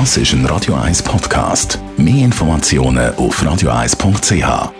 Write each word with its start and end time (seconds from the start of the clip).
Das 0.00 0.16
ist 0.16 0.32
ein 0.32 0.44
Radio 0.46 0.74
1 0.74 1.04
Podcast. 1.04 1.78
Mehr 1.96 2.24
Informationen 2.24 3.14
auf 3.14 3.40
radio1.ch. 3.40 4.72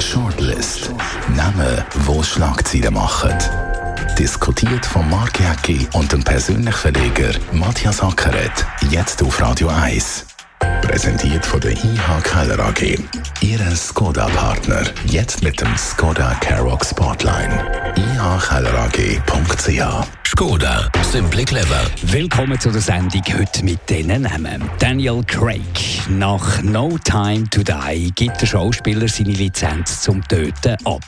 Shortlist. 0.00 0.90
Namen, 1.36 1.84
wo 2.00 2.20
Schlagzeilen 2.20 2.92
machen. 2.92 3.32
Diskutiert 4.18 4.84
von 4.84 5.08
Mark 5.08 5.38
Jäcki 5.38 5.86
und 5.92 6.12
dem 6.12 6.24
persönlichen 6.24 6.72
Verleger 6.72 7.30
Matthias 7.52 8.02
Ackeret. 8.02 8.66
Jetzt 8.90 9.22
auf 9.22 9.40
Radio 9.40 9.68
1. 9.68 10.26
Präsentiert 10.82 11.46
von 11.46 11.60
der 11.60 11.74
IH 11.74 12.20
Keller 12.24 12.58
AG. 12.58 12.98
Ihre 13.40 13.76
Skoda-Partner. 13.76 14.82
Jetzt 15.06 15.44
mit 15.44 15.60
dem 15.60 15.76
Skoda 15.76 16.34
Karoq 16.40 16.84
Spotline. 16.84 17.62
ihkellerag.ch 17.94 20.08
Skoda, 20.38 20.88
simply 21.02 21.44
clever. 21.44 21.80
Willkommen 22.00 22.60
zu 22.60 22.70
der 22.70 22.80
Sendung 22.80 23.24
heute 23.36 23.64
mit 23.64 23.80
diesen 23.90 24.22
Namen. 24.22 24.70
Daniel 24.78 25.20
Craig. 25.26 25.60
Nach 26.08 26.62
No 26.62 26.96
Time 27.02 27.50
to 27.50 27.64
Die 27.64 28.12
gibt 28.14 28.40
der 28.40 28.46
Schauspieler 28.46 29.08
seine 29.08 29.32
Lizenz 29.32 30.02
zum 30.02 30.22
Töten 30.28 30.76
ab. 30.84 31.02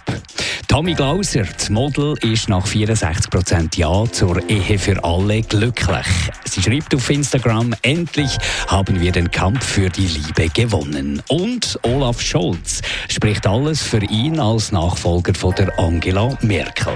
Tommy 0.66 0.95
Glauser, 0.95 1.45
das 1.45 1.70
Model, 1.70 2.16
ist 2.23 2.48
nach 2.48 2.66
64% 2.66 3.78
Ja 3.78 4.04
zur 4.10 4.42
Ehe 4.51 4.77
für 4.80 5.04
alle 5.04 5.42
glücklich. 5.42 6.06
Sie 6.45 6.60
schreibt 6.60 6.92
auf 6.92 7.09
Instagram, 7.09 7.73
endlich 7.82 8.37
haben 8.66 9.01
wir 9.01 9.12
den 9.12 9.30
Kampf 9.30 9.65
für 9.65 9.90
die 9.90 10.09
Liebe 10.09 10.48
gewonnen. 10.52 11.23
Und 11.28 11.78
Olaf 11.82 12.20
Scholz 12.20 12.82
spricht 13.09 13.46
alles 13.46 13.80
für 13.80 14.02
ihn 14.02 14.40
als 14.40 14.73
Nachfolger 14.73 15.34
von 15.34 15.54
der 15.54 15.78
Angela 15.78 16.37
Merkel. 16.40 16.95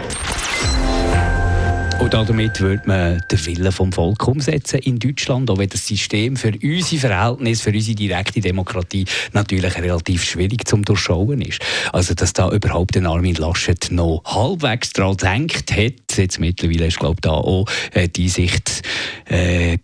Und 2.05 2.13
damit 2.13 2.61
würde 2.61 2.83
man 2.85 3.23
den 3.31 3.47
Willen 3.47 3.73
vom 3.73 3.91
Volk 3.91 4.29
umsetzen 4.29 4.79
in 4.81 4.99
Deutschland, 4.99 5.49
auch 5.49 5.57
wenn 5.57 5.71
das 5.71 5.87
System 5.87 6.37
für 6.37 6.53
unsere 6.63 7.01
Verhältnisse, 7.01 7.63
für 7.63 7.71
unsere 7.71 7.97
direkte 7.97 8.43
Demokratie 8.43 9.07
natürlich 9.33 9.75
relativ 9.79 10.23
schwierig 10.23 10.69
zum 10.69 10.85
Durchschauen 10.85 11.41
ist. 11.41 11.63
Also, 11.95 12.13
dass 12.13 12.35
da 12.35 12.51
überhaupt 12.51 12.95
den 12.95 13.07
Armin 13.07 13.37
Laschet 13.37 13.91
noch 13.91 14.21
halbwegs 14.27 14.93
daran 14.93 15.17
denkt 15.17 15.73
hat, 15.73 16.19
jetzt 16.19 16.39
mittlerweile 16.39 16.89
ist, 16.89 16.99
glaube 16.99 17.15
ich, 17.15 17.21
da 17.23 17.31
auch 17.31 17.65
äh, 17.95 18.07
die 18.07 18.29
Sicht 18.29 18.83
äh, 19.25 19.79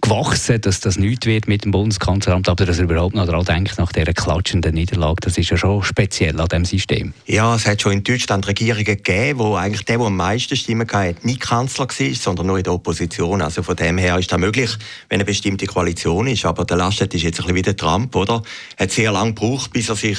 gewachsen, 0.00 0.60
dass 0.60 0.80
das 0.80 0.98
nichts 0.98 1.26
wird 1.26 1.48
mit 1.48 1.64
dem 1.64 1.72
Bundeskanzleramt, 1.72 2.48
aber 2.48 2.66
dass 2.66 2.78
er 2.78 2.84
überhaupt 2.84 3.14
noch 3.14 3.26
daran 3.26 3.44
denkt, 3.44 3.78
nach 3.78 3.92
dieser 3.92 4.12
klatschenden 4.12 4.74
Niederlage, 4.74 5.16
das 5.22 5.38
ist 5.38 5.50
ja 5.50 5.56
schon 5.56 5.82
speziell 5.82 6.40
an 6.40 6.48
diesem 6.48 6.64
System. 6.64 7.14
Ja, 7.26 7.54
es 7.54 7.66
hat 7.66 7.82
schon 7.82 7.92
in 7.92 8.04
Deutschland 8.04 8.46
Regierungen 8.46 8.84
gegeben, 8.84 9.38
wo 9.38 9.56
eigentlich 9.56 9.84
der, 9.84 9.98
der 9.98 10.06
am 10.06 10.16
meisten 10.16 10.56
Stimmen 10.56 10.86
hatte, 10.90 11.26
nicht 11.26 11.40
Kanzler 11.40 11.88
war, 11.88 12.14
sondern 12.14 12.46
nur 12.46 12.58
in 12.58 12.64
der 12.64 12.72
Opposition. 12.72 13.42
Also 13.42 13.62
von 13.62 13.76
dem 13.76 13.98
her 13.98 14.18
ist 14.18 14.30
das 14.30 14.38
möglich, 14.38 14.70
wenn 15.08 15.16
eine 15.16 15.24
bestimmte 15.24 15.66
Koalition 15.66 16.26
ist. 16.26 16.44
Aber 16.44 16.64
der 16.64 16.76
Laschet 16.76 17.12
ist 17.12 17.22
jetzt 17.22 17.40
ein 17.40 17.42
bisschen 17.42 17.56
wie 17.56 17.62
der 17.62 17.76
Trump, 17.76 18.14
oder? 18.14 18.42
Er 18.76 18.84
hat 18.84 18.92
sehr 18.92 19.12
lange 19.12 19.34
gebraucht, 19.34 19.72
bis 19.72 19.88
er 19.88 19.96
sich 19.96 20.18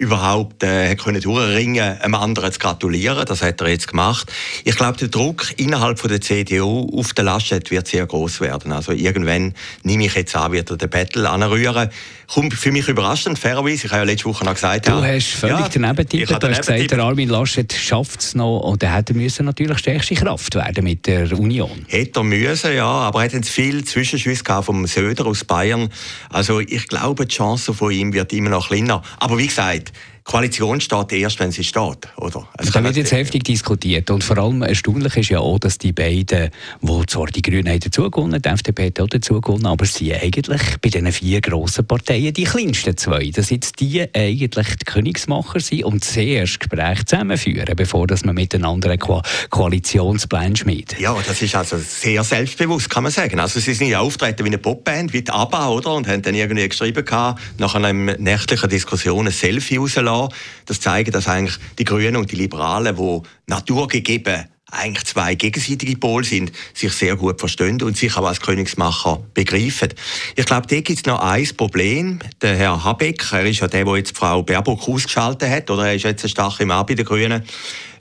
überhaupt 0.00 0.62
äh, 0.62 0.94
können 0.96 1.20
durchringen, 1.20 2.00
einem 2.00 2.14
anderen 2.14 2.50
zu 2.52 2.58
gratulieren. 2.58 3.24
Das 3.26 3.42
hat 3.42 3.60
er 3.60 3.68
jetzt 3.68 3.88
gemacht. 3.88 4.32
Ich 4.64 4.74
glaube, 4.74 4.96
der 4.96 5.08
Druck 5.08 5.52
innerhalb 5.58 5.98
von 5.98 6.08
der 6.08 6.22
CDU 6.22 6.88
auf 6.98 7.12
den 7.12 7.26
Laschet 7.26 7.70
wird 7.70 7.86
sehr 7.86 8.06
groß 8.06 8.40
werden. 8.40 8.72
Also 8.72 8.92
irgendwann 9.20 9.54
nehme 9.82 10.06
ich 10.06 10.14
jetzt 10.14 10.34
an, 10.36 10.52
wird 10.52 10.70
er 10.70 10.76
den 10.76 10.90
Battle 10.90 11.28
anrühren. 11.28 11.90
Kommt 12.26 12.54
für 12.54 12.70
mich 12.70 12.88
überraschend, 12.88 13.38
fairerweise. 13.38 13.86
Ich 13.86 13.92
habe 13.92 13.98
ja 13.98 14.02
letzte 14.04 14.26
Woche 14.26 14.44
noch 14.44 14.54
gesagt... 14.54 14.86
Du 14.86 14.92
ja, 14.92 15.02
hast 15.02 15.32
völlig 15.32 15.58
ja, 15.58 15.68
daneben 15.68 15.96
getippt. 15.96 16.30
Du 16.30 16.48
hast 16.48 16.58
gesagt, 16.58 16.90
der 16.90 16.98
Armin 17.00 17.28
Laschet 17.28 17.72
schafft 17.72 18.20
es 18.20 18.34
noch 18.34 18.60
und 18.60 18.82
er 18.82 18.94
hätte 18.94 19.14
müssen 19.14 19.46
natürlich 19.46 19.78
stärkste 19.78 20.14
Kraft 20.14 20.54
werden 20.54 20.84
mit 20.84 21.06
der 21.06 21.32
Union. 21.36 21.84
Hätte 21.88 22.20
er 22.20 22.24
müssen, 22.24 22.74
ja, 22.74 22.86
aber 22.86 23.24
er 23.24 23.32
hat 23.32 23.46
viel 23.46 23.84
Zwischenschüsse 23.84 24.44
vom 24.62 24.86
Söder 24.86 25.26
aus 25.26 25.44
Bayern. 25.44 25.88
Also 26.28 26.60
ich 26.60 26.86
glaube, 26.86 27.26
die 27.26 27.34
Chance 27.34 27.74
von 27.74 27.90
ihm 27.90 28.12
wird 28.12 28.32
immer 28.32 28.50
noch 28.50 28.68
kleiner. 28.68 29.02
Aber 29.18 29.38
wie 29.38 29.48
gesagt, 29.48 29.92
Koalition 30.24 30.80
steht 30.80 31.12
erst, 31.12 31.40
wenn 31.40 31.50
sie 31.50 31.64
steht, 31.64 32.08
oder? 32.16 32.46
Also 32.56 32.70
da 32.72 32.84
wird 32.84 32.96
jetzt 32.96 33.12
heftig 33.12 33.44
diskutiert 33.44 34.10
und 34.10 34.22
vor 34.22 34.38
allem 34.38 34.62
erstaunlich 34.62 35.16
ist 35.16 35.30
ja 35.30 35.40
auch, 35.40 35.58
dass 35.58 35.78
die 35.78 35.92
beiden, 35.92 36.50
wo 36.80 37.04
zwar 37.04 37.26
die 37.26 37.42
Grünen 37.42 37.68
haben 37.68 37.80
die 37.80 38.48
FDP 38.48 38.86
hat 38.86 39.00
auch 39.00 39.08
dazugewonnen, 39.08 39.66
aber 39.66 39.86
sie 39.86 40.14
eigentlich 40.14 40.78
bei 40.80 40.88
diesen 40.88 41.10
vier 41.12 41.40
grossen 41.40 41.86
Parteien 41.86 42.32
die 42.32 42.44
kleinsten 42.44 42.96
zwei, 42.96 43.30
dass 43.30 43.50
jetzt 43.50 43.80
die 43.80 44.06
eigentlich 44.14 44.76
die 44.76 44.84
Königsmacher 44.84 45.60
sind 45.60 45.84
und 45.84 46.04
zuerst 46.04 46.60
Gespräche 46.60 47.04
zusammenführen, 47.04 47.74
bevor 47.76 48.06
dass 48.06 48.24
man 48.24 48.34
miteinander 48.34 48.90
einen 48.90 48.98
Ko 48.98 49.22
Koalitionsplan 49.50 50.56
schmiedet. 50.56 50.98
Ja, 51.00 51.16
das 51.26 51.42
ist 51.42 51.54
also 51.54 51.76
sehr 51.78 52.22
selbstbewusst, 52.24 52.90
kann 52.90 53.02
man 53.02 53.12
sagen. 53.12 53.40
Also 53.40 53.60
sie 53.60 53.74
sind 53.74 53.88
ja 53.88 54.00
auftreten 54.00 54.44
wie 54.44 54.48
eine 54.48 54.58
Popband, 54.58 55.12
wie 55.12 55.22
die 55.22 55.30
ABBA, 55.30 55.68
oder? 55.68 55.94
Und 55.94 56.08
haben 56.08 56.22
dann 56.22 56.34
irgendwie 56.34 56.68
geschrieben 56.68 57.04
gehabt, 57.04 57.40
nach 57.58 57.74
einer 57.74 57.92
nächtlichen 57.92 58.68
Diskussion 58.68 59.26
ein 59.26 59.32
Selfie 59.32 59.78
rauslassen 60.10 60.40
das 60.66 60.80
zeigt, 60.80 61.14
dass 61.14 61.26
eigentlich 61.26 61.56
die 61.78 61.84
Grünen 61.84 62.16
und 62.16 62.30
die 62.30 62.36
Liberalen, 62.36 62.96
die 62.96 63.20
naturgegeben 63.46 64.46
eigentlich 64.72 65.04
zwei 65.04 65.34
gegenseitige 65.34 65.96
Pole 65.96 66.24
sind, 66.24 66.52
sich 66.74 66.92
sehr 66.92 67.16
gut 67.16 67.40
verstehen 67.40 67.82
und 67.82 67.96
sich 67.96 68.16
auch 68.16 68.24
als 68.24 68.40
Königsmacher 68.40 69.20
begreifen. 69.34 69.88
Ich 70.36 70.46
glaube, 70.46 70.68
da 70.68 70.76
gibt 70.76 70.98
es 70.98 71.04
noch 71.06 71.20
ein 71.20 71.48
Problem. 71.56 72.20
Der 72.40 72.54
Herr 72.54 72.84
Habeck, 72.84 73.32
er 73.32 73.46
ist 73.46 73.60
ja 73.60 73.66
der, 73.66 73.84
der 73.84 73.96
jetzt 73.96 74.16
Frau 74.16 74.44
Baerbock 74.44 74.88
ausgeschaltet 74.88 75.50
hat, 75.50 75.70
oder 75.70 75.88
er 75.88 75.94
ist 75.96 76.04
jetzt 76.04 76.24
ein 76.24 76.28
starker 76.28 76.66
Mann 76.66 76.86
bei 76.86 76.94
den 76.94 77.04
Grünen. 77.04 77.42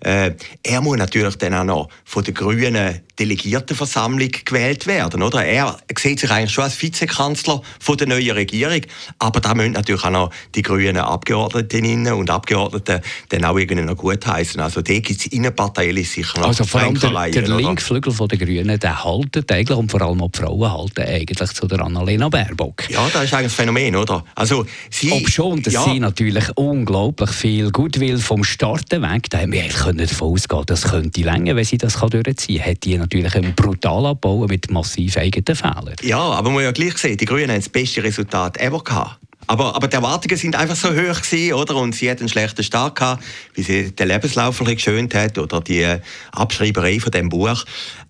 Äh, 0.01 0.31
er 0.63 0.81
muss 0.81 0.97
natürlich 0.97 1.35
dann 1.37 1.53
auch 1.53 1.63
noch 1.63 1.89
von 2.05 2.23
der 2.23 2.33
grünen 2.33 3.01
Delegiertenversammlung 3.19 4.29
gewählt 4.45 4.87
werden. 4.87 5.21
Oder? 5.21 5.43
Er 5.43 5.77
sieht 5.97 6.19
sich 6.19 6.31
eigentlich 6.31 6.51
schon 6.51 6.63
als 6.63 6.81
Vizekanzler 6.81 7.61
von 7.79 7.97
der 7.97 8.07
neuen 8.07 8.31
Regierung, 8.31 8.81
aber 9.19 9.41
da 9.41 9.53
müssen 9.53 9.73
natürlich 9.73 10.03
auch 10.03 10.09
noch 10.09 10.31
die 10.55 10.61
grünen 10.61 10.97
Abgeordnetinnen 10.97 12.13
und 12.13 12.29
Abgeordneten 12.29 13.01
dann 13.29 13.45
auch 13.45 13.57
irgendwie 13.57 13.81
noch 13.81 13.97
gut 13.97 14.25
heißen. 14.25 14.61
Also 14.61 14.81
da 14.81 14.93
gibt 14.93 15.19
es 15.19 15.25
innenparteilich 15.27 16.09
sicher 16.09 16.39
noch 16.39 16.47
Also 16.47 16.63
vor 16.63 16.81
allem 16.81 16.97
der, 16.99 17.29
der 17.29 17.55
linke 17.55 17.83
Flügel 17.83 18.13
der 18.13 18.37
Grünen, 18.37 18.79
der 18.79 19.03
haltet 19.03 19.51
eigentlich, 19.51 19.77
und 19.77 19.91
vor 19.91 20.01
allem 20.01 20.21
auch 20.21 20.31
die 20.31 20.39
Frauen 20.39 20.71
halten 20.71 21.01
eigentlich 21.01 21.49
zu 21.49 21.67
der 21.67 21.81
Annalena 21.81 22.29
Baerbock. 22.29 22.89
Ja, 22.89 23.07
das 23.11 23.25
ist 23.25 23.33
eigentlich 23.33 23.47
ein 23.47 23.49
Phänomen, 23.49 23.95
oder? 23.95 24.23
Also 24.35 24.65
sie, 24.89 25.11
Ob 25.11 25.29
schon, 25.29 25.61
dass 25.61 25.73
ja. 25.73 25.83
sie 25.83 25.99
natürlich 25.99 26.45
unglaublich 26.55 27.31
viel 27.31 27.71
Gutwill 27.71 28.17
vom 28.17 28.43
Starten 28.43 29.01
weg, 29.01 29.29
da 29.29 29.39
haben 29.39 29.51
wir 29.51 29.63
können 29.89 30.07
davon 30.07 30.33
ausgehen, 30.33 30.63
das 30.65 30.83
könnte 30.83 31.21
länger, 31.21 31.55
wenn 31.55 31.65
sie 31.65 31.77
das 31.77 31.93
durchziehen 31.93 32.61
kann. 32.61 32.71
Hat 32.71 32.83
die 32.83 32.97
natürlich 32.97 33.35
einen 33.35 33.55
brutal 33.55 34.05
abbauen 34.05 34.47
mit 34.47 34.69
massiv 34.69 35.17
eigenen 35.17 35.55
Fehlern. 35.55 35.95
Ja, 36.01 36.19
aber 36.19 36.49
man 36.49 36.53
muss 36.53 36.63
ja 36.63 36.71
gleich 36.71 36.97
sehen, 36.97 37.17
die 37.17 37.25
Grünen 37.25 37.49
haben 37.49 37.59
das 37.59 37.69
beste 37.69 38.03
Resultat 38.03 38.57
ever 38.57 38.83
gehabt. 38.83 39.19
Aber, 39.47 39.75
aber 39.75 39.87
die 39.87 39.95
Erwartungen 39.95 40.37
sind 40.37 40.55
einfach 40.55 40.75
so 40.75 40.89
hoch 40.89 41.21
gewesen, 41.21 41.53
oder? 41.53 41.75
Und 41.77 41.95
sie 41.95 42.09
hat 42.09 42.19
einen 42.19 42.29
schlechten 42.29 42.63
Start 42.63 42.95
gehabt, 42.95 43.23
wie 43.55 43.63
sie 43.63 43.91
den 43.91 44.07
Lebenslauf 44.07 44.59
geschönt 44.59 45.15
hat 45.15 45.39
oder 45.39 45.59
die 45.59 45.87
Abschreiberei 46.31 46.99
von 46.99 47.11
dem 47.11 47.29
Buch. 47.29 47.65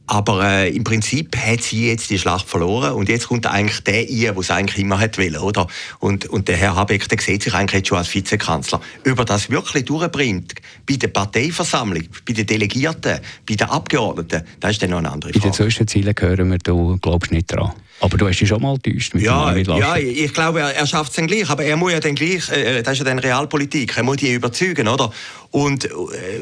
Aber 0.09 0.43
äh, 0.43 0.75
im 0.75 0.83
Prinzip 0.83 1.37
hat 1.37 1.61
sie 1.61 1.87
jetzt 1.87 2.09
die 2.09 2.17
Schlacht 2.17 2.47
verloren 2.49 2.93
und 2.93 3.09
jetzt 3.09 3.27
kommt 3.27 3.45
eigentlich 3.45 3.83
der 3.83 3.99
ein, 3.99 4.07
der 4.07 4.37
es 4.37 4.49
eigentlich 4.49 4.83
immer 4.83 4.99
hat 4.99 5.19
will, 5.19 5.37
oder? 5.37 5.67
Und, 5.99 6.25
und 6.25 6.47
der 6.47 6.57
Herr 6.57 6.75
Habeck, 6.75 7.07
der 7.07 7.19
sieht 7.19 7.43
sich 7.43 7.53
eigentlich 7.53 7.81
jetzt 7.81 7.89
schon 7.89 7.99
als 7.99 8.11
Vizekanzler. 8.11 8.81
Über 9.03 9.23
das 9.23 9.51
wirklich 9.51 9.85
durchbringt, 9.85 10.55
bei 10.87 10.95
der 10.95 11.09
Parteiversammlung, 11.09 12.05
bei 12.27 12.33
den 12.33 12.47
Delegierten, 12.47 13.19
bei 13.47 13.53
den 13.53 13.69
Abgeordneten, 13.69 14.41
das 14.59 14.71
ist 14.71 14.81
dann 14.81 14.89
noch 14.89 14.97
eine 14.97 15.11
andere 15.11 15.31
Frage. 15.31 15.43
Bei 15.43 15.49
den 15.49 15.53
Zwischenzielen 15.53 16.15
hören 16.17 16.49
wir, 16.49 16.57
du 16.57 16.97
glaubst 16.97 17.31
nicht 17.31 17.53
dran. 17.53 17.73
Aber 18.01 18.17
du 18.17 18.27
hast 18.27 18.39
dich 18.39 18.47
schon 18.47 18.61
mal 18.61 18.75
enttäuscht 18.75 19.13
mit 19.13 19.23
ja, 19.23 19.53
dem 19.53 19.77
Ja, 19.77 19.97
ich 19.97 20.33
glaube, 20.33 20.61
er, 20.61 20.75
er 20.75 20.87
schafft 20.87 21.11
es 21.11 21.15
dann 21.17 21.27
gleich. 21.27 21.49
Aber 21.49 21.63
er 21.63 21.75
muss 21.75 21.91
ja 21.91 21.99
dann 21.99 22.15
gleich, 22.15 22.49
äh, 22.49 22.81
das 22.81 22.93
ist 22.93 22.99
ja 22.99 23.05
dann 23.05 23.19
Realpolitik, 23.19 23.97
er 23.97 24.03
muss 24.03 24.17
die 24.17 24.33
überzeugen, 24.33 24.87
oder? 24.87 25.11
Und 25.51 25.85
äh, 25.85 25.89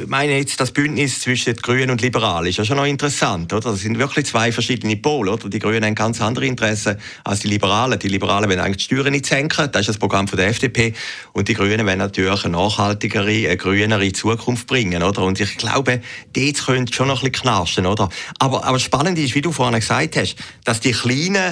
meine 0.05 0.37
jetzt, 0.37 0.59
das 0.59 0.71
Bündnis 0.71 1.21
zwischen 1.21 1.53
den 1.53 1.61
Grünen 1.61 1.91
und 1.91 2.01
Liberalen 2.01 2.47
ist 2.47 2.57
ja 2.57 2.65
schon 2.65 2.75
noch 2.75 2.85
interessant, 2.85 3.53
oder? 3.53 3.71
Das 3.71 3.79
sind 3.79 3.97
wirklich 3.97 4.25
zwei 4.25 4.51
verschiedene 4.51 4.97
Pole, 4.97 5.31
oder? 5.31 5.49
Die 5.49 5.59
Grünen 5.59 5.85
haben 5.85 5.95
ganz 5.95 6.21
andere 6.21 6.45
Interessen 6.45 6.97
als 7.23 7.39
die 7.39 7.47
Liberalen. 7.47 7.97
Die 7.97 8.09
Liberalen 8.09 8.49
wollen 8.49 8.59
eigentlich 8.59 8.87
die 8.87 8.95
Steuern 8.95 9.13
nicht 9.13 9.25
senken, 9.25 9.69
das 9.71 9.81
ist 9.81 9.89
das 9.89 9.97
Programm 9.97 10.27
von 10.27 10.37
der 10.37 10.47
FDP. 10.49 10.93
Und 11.31 11.47
die 11.47 11.53
Grünen 11.53 11.87
wollen 11.87 11.99
natürlich 11.99 12.43
eine 12.43 12.57
nachhaltigere, 12.57 13.29
eine 13.47 13.57
grünere 13.57 14.11
Zukunft 14.11 14.67
bringen, 14.67 15.01
oder? 15.01 15.21
Und 15.23 15.39
ich 15.39 15.57
glaube, 15.57 16.01
dort 16.33 16.65
könnte 16.65 16.93
schon 16.93 17.07
noch 17.07 17.23
ein 17.23 17.31
bisschen 17.31 17.43
knarschen, 17.43 17.85
oder? 17.85 18.09
Aber, 18.39 18.65
aber 18.65 18.77
spannend 18.77 19.17
ist, 19.17 19.33
wie 19.35 19.41
du 19.41 19.53
vorhin 19.53 19.79
gesagt 19.79 20.17
hast, 20.17 20.35
dass 20.65 20.81
die 20.81 20.91
Kleinen 20.91 21.46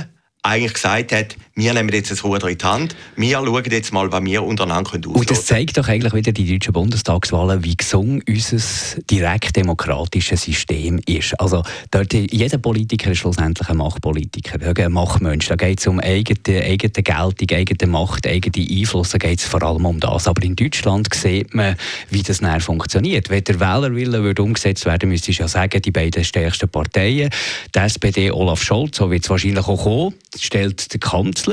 eigentlich 0.46 0.74
gesagt 0.74 1.12
hat, 1.12 1.36
wir 1.58 1.74
nehmen 1.74 1.88
jetzt 1.94 2.12
das 2.12 2.22
Ruder 2.26 2.50
in 2.50 2.58
die 2.58 2.66
Hand, 2.66 2.98
wir 3.16 3.38
schauen 3.38 3.64
jetzt 3.72 3.94
mal, 3.94 4.12
was 4.12 4.26
wir 4.26 4.44
untereinander 4.44 4.92
können 4.92 5.06
Und 5.06 5.32
das 5.32 5.46
zeigt 5.46 5.78
doch 5.78 5.88
eigentlich 5.88 6.14
wieder 6.14 6.34
die 6.34 6.52
deutschen 6.52 6.74
Bundestagswahlen, 6.74 7.64
wie 7.64 7.78
gesund 7.78 8.24
unser 8.28 9.02
direkt 9.10 9.56
demokratisches 9.56 10.42
System 10.42 11.00
ist. 11.06 11.40
Also 11.40 11.64
dort, 11.92 12.12
jeder 12.12 12.58
Politiker 12.58 13.12
ist 13.12 13.20
schlussendlich 13.20 13.70
ein 13.70 13.78
Machtpolitiker, 13.78 14.60
ein 14.62 14.92
Machtmensch. 14.92 15.48
Da 15.48 15.56
geht 15.56 15.80
es 15.80 15.88
um 15.88 16.02
eigene, 16.02 16.62
eigene 16.62 16.92
Geltung, 16.92 17.58
eigene 17.58 17.90
Macht, 17.90 18.28
eigene 18.28 18.68
Einfluss, 18.70 19.12
da 19.12 19.18
geht 19.18 19.40
es 19.40 19.46
vor 19.46 19.64
allem 19.64 19.86
um 19.86 20.02
das. 20.02 20.28
Aber 20.28 20.44
in 20.44 20.58
Deutschland 20.58 21.08
sieht 21.14 21.54
man, 21.54 21.78
wie 22.10 22.22
das 22.22 22.42
näher 22.42 22.60
funktioniert. 22.60 23.30
Wenn 23.30 23.46
der 23.46 23.62
Wählerwille 23.62 24.22
würde 24.22 24.44
umgesetzt 24.44 24.86
werden, 24.86 25.08
müsste 25.08 25.32
ich 25.32 25.38
ja 25.38 25.48
sagen, 25.48 25.82
die 25.82 25.92
beiden 25.92 26.26
stärksten 26.26 26.68
Parteien, 26.68 27.30
die 27.74 27.80
SPD 27.80 28.30
Olaf 28.32 28.62
Scholz, 28.62 28.98
so 28.98 29.10
wird 29.10 29.24
es 29.24 29.30
wahrscheinlich 29.30 29.66
auch 29.66 29.82
kommen, 29.82 30.16
stellt 30.38 30.94
den 30.94 31.00
Kanzler 31.00 31.45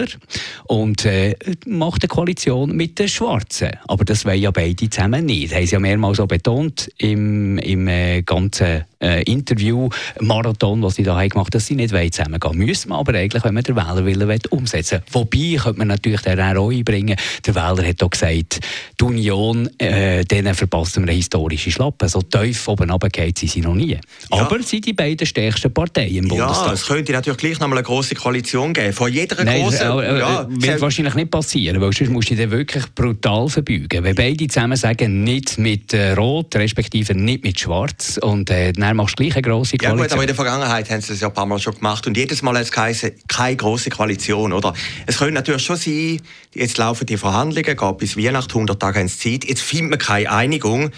und 0.65 1.05
äh, 1.05 1.35
macht 1.67 2.03
eine 2.03 2.09
Koalition 2.09 2.77
mit 2.77 2.99
den 2.99 3.09
Schwarzen. 3.09 3.71
Aber 3.89 4.05
das 4.05 4.25
wollen 4.25 4.41
ja 4.41 4.51
beide 4.51 4.89
zusammen 4.89 5.27
nicht. 5.27 5.51
Das 5.51 5.59
haben 5.59 5.67
sie 5.67 5.73
ja 5.73 5.81
mehrmals 5.81 6.17
so 6.19 6.27
betont 6.27 6.91
im, 6.99 7.59
im 7.59 7.89
äh, 7.89 8.23
ganzen 8.23 8.85
äh, 9.03 9.23
Interview-Marathon, 9.23 10.83
was 10.83 10.95
sie 10.95 11.03
da 11.03 11.17
haben 11.17 11.29
gemacht 11.29 11.55
dass 11.55 11.67
sie 11.67 11.75
nicht 11.75 11.95
zusammengehen 12.15 12.57
Müssen 12.57 12.91
wir 12.91 12.97
aber 12.97 13.15
eigentlich, 13.15 13.45
wenn 13.45 13.55
man 13.55 13.63
den 13.63 13.77
Wählerwillen 13.77 14.41
umsetzen 14.51 15.01
will. 15.01 15.03
Wobei, 15.13 15.63
könnte 15.63 15.79
man 15.79 15.89
natürlich 15.89 16.21
den 16.23 16.41
auch 16.41 16.71
einbringen, 16.71 17.17
der 17.47 17.55
Wähler 17.55 17.87
hat 17.87 18.03
auch 18.03 18.11
gesagt, 18.11 18.61
die 19.01 19.05
Union, 19.05 19.69
äh, 19.79 20.25
denen 20.25 20.55
verpassen 20.55 21.03
wir 21.03 21.11
eine 21.11 21.17
historische 21.17 21.71
Schlappe. 21.71 22.09
So 22.09 22.23
tief 22.23 22.69
oben 22.69 22.91
runtergeht 22.91 23.39
sie 23.39 23.61
noch 23.61 23.75
nie. 23.75 23.93
Ja. 23.93 23.99
Aber 24.31 24.59
sie 24.59 24.69
sind 24.69 24.87
die 24.87 24.93
beiden 24.93 25.27
stärksten 25.27 25.73
Parteien 25.73 26.17
im 26.17 26.29
Bundestag. 26.29 26.67
Ja, 26.67 26.73
es 26.73 26.87
könnte 26.87 27.13
natürlich 27.13 27.39
gleich 27.39 27.61
noch 27.61 27.69
mal 27.69 27.77
eine 27.77 27.85
grosse 27.85 28.15
Koalition 28.15 28.73
geben. 28.73 28.93
Von 28.93 29.13
jeder 29.13 29.43
Nein, 29.45 29.63
grossen... 29.63 29.99
Äh, 29.99 30.19
ja, 30.19 30.47
wird 30.49 30.81
wahrscheinlich 30.81 31.15
nicht 31.15 31.31
passieren, 31.31 31.81
weil 31.81 31.93
sonst 31.93 32.11
musst 32.11 32.31
du 32.31 32.37
dich 32.37 32.51
wirklich 32.51 32.85
brutal 32.95 33.49
verbeugen. 33.49 34.05
Wenn 34.05 34.15
beide 34.15 34.47
zusammen 34.47 34.77
sagen, 34.77 35.25
nicht 35.25 35.59
mit 35.59 35.93
äh, 35.93 36.13
Rot, 36.13 36.55
respektive 36.57 37.15
nicht 37.15 37.45
mit 37.45 37.59
Schwarz, 37.59 38.19
und 38.23 38.51
äh, 38.51 38.73
dann 38.73 38.92
machst 38.95 39.19
du 39.19 39.23
gleich 39.23 39.35
eine 39.35 39.43
grosse 39.43 39.77
Koalition. 39.77 39.99
Ja 39.99 40.05
gut, 40.05 40.13
aber 40.13 40.23
in 40.23 40.27
der 40.27 40.37
Vergangenheit 40.37 40.91
haben 40.91 41.01
sie 41.01 41.09
das 41.09 41.21
ja 41.21 41.29
ein 41.29 41.35
paar 41.35 41.47
Mal 41.47 41.59
schon 41.59 41.75
gemacht 41.75 42.07
und 42.07 42.17
jedes 42.17 42.43
Mal 42.43 42.55
hat 42.57 42.63
es 42.63 42.73
geheißen, 42.73 43.13
keine 43.29 43.57
grosse 43.57 43.91
Koalition, 43.91 44.53
oder? 44.53 44.75
Es 45.07 45.19
könnte 45.19 45.35
natürlich 45.35 45.63
schon 45.63 45.77
sein, 45.77 46.21
jetzt 46.55 46.79
laufen 46.79 47.07
die 47.07 47.17
Verhandlungen, 47.17 47.65
geht 47.65 47.99
bis 47.99 48.17
Weihnachten, 48.17 48.53
100 48.53 48.81
Tage 48.81 49.01
ins 49.01 49.19
Zeit, 49.19 49.45
jetzt 49.45 49.63
findet 49.63 49.91
man 49.91 49.99
keine 49.99 50.31
Einigung. 50.31 50.91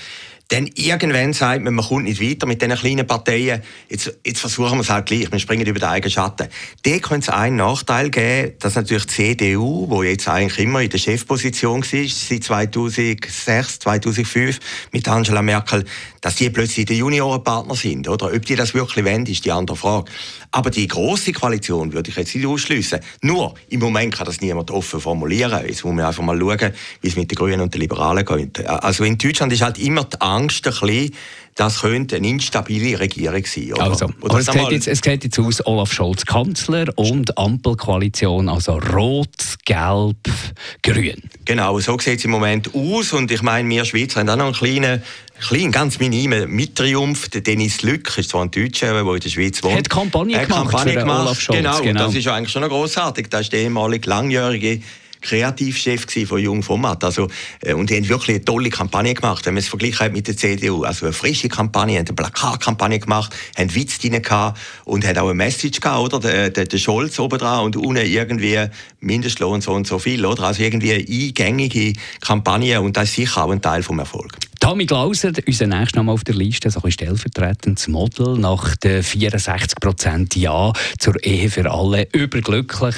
Dann 0.48 0.68
irgendwann 0.74 1.32
sagt 1.32 1.62
man, 1.62 1.74
man 1.74 1.84
kommt 1.84 2.04
nicht 2.04 2.20
weiter 2.20 2.46
mit 2.46 2.60
diesen 2.60 2.76
kleinen 2.76 3.06
Parteien. 3.06 3.62
Jetzt, 3.88 4.18
jetzt 4.24 4.40
versuchen 4.40 4.76
wir 4.76 4.82
es 4.82 4.90
halt 4.90 5.06
gleich. 5.06 5.32
Wir 5.32 5.38
springen 5.38 5.66
über 5.66 5.78
den 5.78 5.88
eigenen 5.88 6.10
Schatten. 6.10 6.48
Da 6.82 6.98
könnte 6.98 7.30
es 7.30 7.34
einen 7.36 7.56
Nachteil 7.56 8.10
geben, 8.10 8.52
dass 8.58 8.74
natürlich 8.74 9.06
die 9.06 9.36
CDU, 9.36 9.86
wo 9.88 10.02
jetzt 10.02 10.28
eigentlich 10.28 10.58
immer 10.58 10.82
in 10.82 10.90
der 10.90 10.98
Chefposition 10.98 11.82
war, 11.82 12.08
seit 12.08 12.44
2006, 12.44 13.78
2005 13.78 14.60
mit 14.92 15.08
Angela 15.08 15.40
Merkel, 15.40 15.84
dass 16.20 16.36
die 16.36 16.50
plötzlich 16.50 16.86
die 16.86 16.98
Juniorenpartner 16.98 17.74
sind. 17.74 18.06
Oder 18.08 18.26
ob 18.26 18.44
die 18.44 18.56
das 18.56 18.74
wirklich 18.74 19.04
wollen, 19.04 19.26
ist 19.26 19.44
die 19.44 19.52
andere 19.52 19.76
Frage. 19.76 20.10
Aber 20.50 20.70
die 20.70 20.86
große 20.86 21.32
Koalition 21.32 21.92
würde 21.92 22.10
ich 22.10 22.16
jetzt 22.16 22.34
nicht 22.34 22.46
ausschließen. 22.46 23.00
Nur, 23.22 23.54
im 23.70 23.80
Moment 23.80 24.14
kann 24.14 24.26
das 24.26 24.40
niemand 24.40 24.70
offen 24.70 25.00
formulieren. 25.00 25.66
Jetzt 25.66 25.84
muss 25.84 25.94
man 25.94 26.04
einfach 26.04 26.22
mal 26.22 26.38
schauen, 26.38 26.72
wie 27.00 27.08
es 27.08 27.16
mit 27.16 27.30
den 27.30 27.36
Grünen 27.36 27.60
und 27.60 27.74
den 27.74 27.80
Liberalen 27.80 28.24
geht. 28.24 28.66
Also 28.66 29.04
in 29.04 29.18
Deutschland 29.18 29.52
ist 29.52 29.62
halt 29.62 29.78
immer 29.78 30.04
die 30.04 30.20
Angst 30.20 30.34
ein 30.44 30.72
bisschen, 30.72 31.14
das 31.54 31.80
könnte 31.80 32.16
eine 32.16 32.28
instabile 32.28 32.98
Regierung 32.98 33.44
sein. 33.46 33.72
Oder? 33.72 33.82
Also, 33.82 34.10
oder 34.20 34.38
es, 34.38 34.50
geht 34.50 34.70
jetzt, 34.72 34.88
es 34.88 35.00
geht 35.00 35.24
jetzt 35.24 35.38
aus 35.38 35.64
Olaf 35.66 35.92
Scholz 35.92 36.26
Kanzler 36.26 36.86
und 36.96 37.38
Ampelkoalition, 37.38 38.48
also 38.48 38.78
Rot, 38.78 39.28
Gelb, 39.64 40.16
Grün. 40.82 41.22
Genau, 41.44 41.78
so 41.78 41.98
sieht 41.98 42.18
es 42.18 42.24
im 42.24 42.32
Moment 42.32 42.74
aus. 42.74 43.12
Und 43.12 43.30
ich 43.30 43.42
meine, 43.42 43.68
wir 43.68 43.84
Schweizer 43.84 44.20
haben 44.20 44.30
auch 44.30 44.36
noch 44.36 44.46
einen 44.46 44.54
kleinen 44.54 45.02
klein, 45.48 45.70
ganz 45.70 45.98
minimen 45.98 46.50
Mittriumph. 46.50 47.28
Dennis 47.28 47.82
Lück 47.82 48.16
ist 48.18 48.30
zwar 48.30 48.42
ein 48.42 48.50
Deutscher, 48.50 48.92
der 48.92 49.14
in 49.14 49.20
der 49.20 49.28
Schweiz 49.28 49.62
wohnt. 49.62 49.76
Hat 49.76 49.90
Kampagne 49.90 50.38
gemacht 50.38 50.48
Kampagne 50.48 50.94
gemacht. 50.94 51.20
Olaf 51.22 51.40
Scholz. 51.40 51.58
Genau, 51.58 51.80
genau. 51.80 52.06
das 52.06 52.14
ist 52.14 52.26
eigentlich 52.26 52.50
schon 52.50 52.62
noch 52.62 52.68
grossartig. 52.68 53.28
Das 53.30 53.42
ist 53.42 53.52
der 53.52 53.60
ehemalige 53.60 54.08
langjährige 54.08 54.80
Kreativchef 55.24 56.06
von 56.26 56.38
Jung 56.38 56.62
Format. 56.62 57.02
Also, 57.02 57.28
äh, 57.60 57.74
und 57.74 57.90
die 57.90 57.96
haben 57.96 58.08
wirklich 58.08 58.36
eine 58.36 58.44
tolle 58.44 58.70
Kampagne 58.70 59.14
gemacht, 59.14 59.44
wenn 59.46 59.54
man 59.54 59.62
es 59.62 59.68
vergleicht 59.68 60.12
mit 60.12 60.28
der 60.28 60.36
CDU. 60.36 60.84
Also 60.84 61.06
eine 61.06 61.12
frische 61.12 61.48
Kampagne, 61.48 61.98
haben 61.98 62.06
eine 62.06 62.14
Plakatkampagne 62.14 63.00
gemacht, 63.00 63.34
haben 63.56 63.74
Witz 63.74 63.98
drin 63.98 64.20
gehabt 64.22 64.60
und 64.84 65.06
haben 65.06 65.18
auch 65.18 65.24
eine 65.24 65.34
Message 65.34 65.80
gehabt, 65.80 66.14
oder? 66.14 66.20
Der, 66.20 66.50
der, 66.50 66.66
der 66.66 66.78
Scholz 66.78 67.18
oben 67.18 67.38
dran 67.38 67.64
und 67.64 67.76
unten 67.76 68.04
irgendwie 68.04 68.58
Mindestlohn 69.00 69.60
so 69.60 69.72
und 69.72 69.86
so 69.86 69.98
viel, 69.98 70.24
oder? 70.24 70.44
Also 70.44 70.62
irgendwie 70.62 70.92
eine 70.92 71.04
eingängige 71.08 71.94
Kampagne 72.20 72.80
und 72.80 72.96
das 72.96 73.08
ist 73.08 73.16
sicher 73.16 73.44
auch 73.44 73.50
ein 73.50 73.60
Teil 73.60 73.82
vom 73.82 73.98
Erfolg. 73.98 74.38
Tommy 74.60 74.86
Glauser, 74.86 75.32
unser 75.46 75.66
nächster 75.66 75.98
Name 75.98 76.12
auf 76.12 76.24
der 76.24 76.34
Liste, 76.34 76.70
so 76.70 76.80
ein 76.82 76.90
stellvertretendes 76.90 77.86
Model 77.88 78.38
nach 78.38 78.74
den 78.76 79.02
64 79.02 79.78
Prozent 79.78 80.36
Ja 80.36 80.72
zur 80.98 81.22
Ehe 81.22 81.50
für 81.50 81.70
alle. 81.70 82.08
Überglücklich 82.12 82.94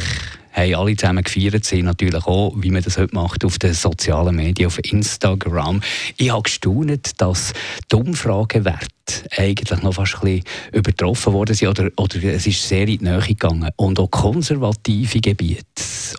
haben 0.56 0.74
alle 0.74 0.96
zusammen 0.96 1.22
gefeiert, 1.22 1.64
sind 1.64 1.84
natürlich 1.84 2.26
auch, 2.26 2.54
wie 2.56 2.70
man 2.70 2.82
das 2.82 2.98
heute 2.98 3.14
macht, 3.14 3.44
auf 3.44 3.58
den 3.58 3.74
sozialen 3.74 4.36
Medien, 4.36 4.68
auf 4.68 4.78
Instagram. 4.78 5.82
Ich 6.16 6.30
habe 6.30 6.42
gestaunt, 6.42 7.20
dass 7.20 7.52
die 7.92 7.96
Umfragewerte 7.96 8.95
eigentlich 9.36 9.82
noch 9.82 9.94
fast 9.94 10.16
ein 10.22 10.42
übertroffen 10.72 11.32
worden 11.32 11.54
sind 11.54 11.68
oder, 11.68 11.90
oder 11.96 12.22
es 12.24 12.46
ist 12.46 12.66
sehr 12.66 12.88
in 12.88 12.98
die 12.98 13.04
Nähe 13.04 13.20
gegangen. 13.20 13.70
Und 13.76 13.98
auch 13.98 14.10
konservative 14.10 15.20
Gebiete, 15.20 15.64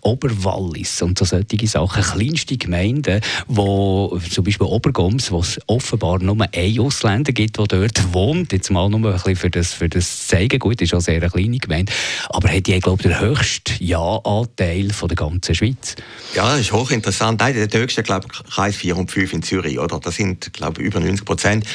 Oberwallis 0.01 1.01
und 1.01 1.17
so 1.17 1.25
solche 1.25 1.67
Sachen, 1.67 2.03
kleinste 2.03 2.57
Gemeinden, 2.57 3.21
wo 3.47 4.19
zum 4.29 4.43
Beispiel 4.43 4.67
Obergoms, 4.67 5.31
wo 5.31 5.39
es 5.39 5.59
offenbar 5.67 6.19
nur 6.19 6.37
einen 6.53 6.79
Ausländer 6.79 7.31
gibt, 7.31 7.57
der 7.57 7.65
dort 7.65 8.13
wohnt, 8.13 8.53
jetzt 8.53 8.69
mal 8.71 8.89
nur 8.89 8.99
ein 9.09 9.13
bisschen 9.13 9.35
für 9.35 9.49
das, 9.49 9.73
für 9.73 9.89
das 9.89 10.27
zeigen, 10.27 10.59
gut, 10.59 10.81
ist 10.81 10.93
auch 10.93 11.01
sehr 11.01 11.21
eine 11.21 11.29
kleine 11.29 11.57
Gemeinde, 11.57 11.91
aber 12.29 12.49
hat 12.49 12.67
die, 12.67 12.79
glaube 12.79 13.01
ich, 13.01 13.09
den 13.09 13.19
höchsten 13.19 13.83
Ja-Anteil 13.83 14.87
der 14.87 15.15
ganzen 15.15 15.55
Schweiz. 15.55 15.95
Ja, 16.35 16.51
das 16.51 16.61
ist 16.61 16.71
hochinteressant. 16.71 17.39
Der 17.41 17.67
höchste, 17.79 18.03
glaube 18.03 18.27
ich, 18.31 18.51
Kreis 18.51 18.75
4 18.75 18.97
und 18.97 19.11
5 19.11 19.33
in 19.33 19.43
Zürich, 19.43 19.79
oder? 19.79 19.99
Das 19.99 20.15
sind, 20.15 20.53
glaube 20.53 20.81
ich, 20.81 20.87
über 20.87 20.99
90 20.99 21.25
Prozent. 21.25 21.65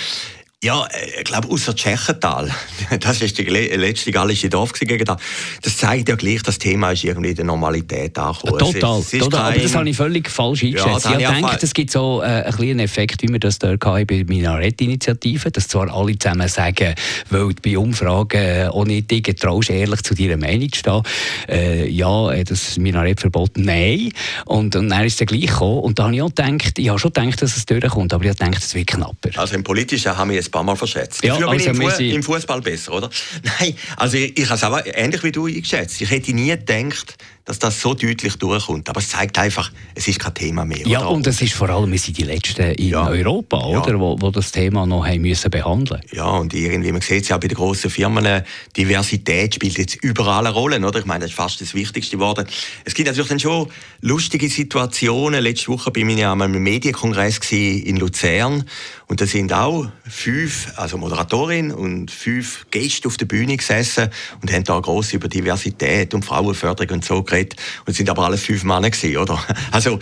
Ja, 0.65 0.87
äh, 0.87 1.19
ich 1.19 1.25
glaube, 1.25 1.49
außer 1.49 1.75
Tschechental, 1.75 2.49
das 3.01 3.21
ist 3.21 3.37
die 3.37 3.43
letzte 3.43 4.13
gallische 4.13 4.49
Dorf 4.49 4.73
gegen 4.75 5.05
da. 5.05 5.17
Das 5.61 5.77
zeigt 5.77 6.09
ja 6.09 6.15
gleich, 6.15 6.41
das 6.45 6.57
Thema 6.57 6.93
ist 6.93 7.03
irgendwie 7.03 7.31
in 7.31 7.37
der 7.37 7.45
Normalität 7.45 8.17
angekommen. 8.17 8.59
Total, 8.73 9.01
es 9.01 9.07
ist, 9.07 9.09
es 9.09 9.13
ist 9.15 9.25
total. 9.25 9.53
aber 9.53 9.59
das 9.59 9.75
habe 9.75 9.91
ich 9.91 9.97
völlig 9.97 10.31
falsch 10.31 10.63
eingeschätzt. 10.63 11.07
Ja, 11.07 11.19
ich 11.19 11.27
denke, 11.27 11.59
es 11.61 11.75
gibt 11.75 11.91
so 11.91 12.23
äh, 12.23 12.27
einen 12.27 12.55
kleinen 12.55 12.79
Effekt, 12.79 13.23
wie 13.23 13.29
wir 13.29 13.41
das 13.41 13.59
dort 13.59 13.81
bei 13.81 14.05
Minarett-Initiative, 14.05 15.51
dass 15.51 15.67
zwar 15.67 15.93
alle 15.93 16.17
zusammen 16.17 16.47
sagen, 16.47 16.95
weil 17.31 17.49
du 17.49 17.55
bei 17.61 17.77
Umfragen 17.77 18.41
äh, 18.41 18.69
auch 18.71 18.85
nicht 18.85 19.11
dich 19.11 19.25
traust, 19.35 19.69
ehrlich 19.69 20.03
zu 20.05 20.15
deiner 20.15 20.37
Meinung 20.37 20.71
zu 20.71 20.79
stehen, 20.79 21.03
äh, 21.49 21.89
ja, 21.89 22.31
äh, 22.31 22.45
das 22.45 22.79
Minarettverbot, 22.79 23.57
nein. 23.57 24.13
Und, 24.45 24.77
und 24.77 24.89
dann 24.91 25.05
ist 25.05 25.21
es 25.21 25.27
gleich 25.27 25.47
gekommen. 25.47 25.81
Und 25.81 25.99
da 25.99 26.05
habe 26.05 26.15
ich 26.15 26.23
auch 26.23 26.29
gedacht, 26.29 26.79
ich 26.79 26.89
habe 26.89 27.01
schon 27.01 27.13
gedacht, 27.13 27.43
dass 27.43 27.57
es 27.57 27.67
durchkommt, 27.67 28.15
aber 28.15 28.23
ich 28.23 28.31
habe 28.31 28.45
gedacht, 28.45 28.63
es 28.63 28.77
wird 28.77 28.87
knapper. 28.87 29.31
Also 29.35 29.57
im 29.57 29.65
Politischen 29.65 30.17
haben 30.17 30.31
wir 30.31 30.37
jetzt 30.37 30.52
paar 30.53 30.63
Mal 30.63 30.77
verschätzt. 30.77 31.25
Ja, 31.25 31.33
Dafür 31.33 31.49
also 31.49 31.73
bin 31.73 31.83
ich 31.83 31.83
im, 31.83 31.91
Fu 31.91 32.03
im 32.03 32.23
Fußball 32.23 32.61
besser, 32.61 32.93
oder? 32.93 33.11
Nein, 33.59 33.75
also 33.97 34.17
ich, 34.17 34.39
ich 34.39 34.45
habe 34.45 34.55
es 34.55 34.63
aber 34.63 34.97
ähnlich 34.97 35.25
wie 35.25 35.33
du 35.33 35.47
eingeschätzt. 35.47 36.01
Ich 36.01 36.11
hätte 36.11 36.33
nie 36.33 36.51
gedacht, 36.51 37.17
dass 37.45 37.59
das 37.59 37.81
so 37.81 37.95
deutlich 37.95 38.37
durchkommt. 38.37 38.89
Aber 38.89 39.01
es 39.01 39.09
zeigt 39.09 39.39
einfach, 39.39 39.73
es 39.95 40.07
ist 40.07 40.21
kein 40.21 40.35
Thema 40.35 40.65
mehr. 40.65 40.87
Ja, 40.87 41.01
oder? 41.01 41.11
und 41.11 41.27
es 41.27 41.43
ist 41.43 41.55
vor 41.55 41.69
allem, 41.71 41.91
wir 41.91 41.99
sind 41.99 42.17
die 42.17 42.23
Letzten 42.23 42.73
in 42.73 42.91
ja. 42.91 43.09
Europa, 43.09 43.59
oder? 43.65 43.91
Ja. 43.93 44.01
Wo, 44.01 44.17
wo 44.21 44.31
das 44.31 44.53
Thema 44.53 44.87
noch 44.87 45.05
haben 45.05 45.23
müssen 45.23 45.51
behandeln 45.51 46.01
Ja, 46.13 46.27
und 46.27 46.55
irgendwie, 46.55 46.93
man 46.93 47.01
sieht 47.01 47.25
es 47.25 47.29
ja 47.29 47.37
auch 47.37 47.41
bei 47.41 47.49
den 47.49 47.57
grossen 47.57 47.91
Firmen, 47.91 48.43
Diversität 48.77 49.57
spielt 49.57 49.79
jetzt 49.79 49.97
überall 49.97 50.47
eine 50.47 50.55
Rolle, 50.55 50.87
oder? 50.87 51.01
Ich 51.01 51.07
meine, 51.07 51.21
das 51.21 51.31
ist 51.31 51.37
fast 51.37 51.61
das 51.61 51.75
Wichtigste 51.75 52.17
geworden. 52.17 52.47
Es 52.85 52.95
gibt 52.95 53.09
natürlich 53.09 53.29
dann 53.29 53.41
schon 53.41 53.69
lustige 54.01 54.49
Situationen. 54.49 55.43
Letzte 55.43 55.69
Woche 55.69 55.91
bin 55.91 56.09
ich 56.11 56.19
ja 56.19 56.33
einem 56.33 56.63
Medienkongress 56.63 57.41
in 57.51 57.97
Luzern 57.97 58.65
und 59.13 59.21
da 59.21 59.27
sind 59.27 59.53
auch 59.53 59.89
fünf, 60.09 60.73
also 60.77 60.97
Moderatorin 60.97 61.71
und 61.71 62.11
fünf 62.11 62.67
Gäste 62.71 63.09
auf 63.09 63.19
der 63.19 63.27
Bühne 63.27 63.57
gesessen 63.57 64.09
und 64.41 64.51
haben 64.51 64.65
da 64.65 64.81
groß 64.81 65.13
über 65.13 65.29
Diversität 65.29 66.15
und 66.15 66.25
Frauenförderung 66.25 66.95
und 66.97 67.05
so 67.05 67.23
geredet. 67.33 67.57
Und 67.81 67.91
es 67.91 67.97
sind 67.97 68.09
aber 68.09 68.25
alles 68.25 68.43
fünf 68.43 68.65
Männer 68.65 68.91
gewesen, 68.91 69.17
oder? 69.17 69.43
Also, 69.71 69.99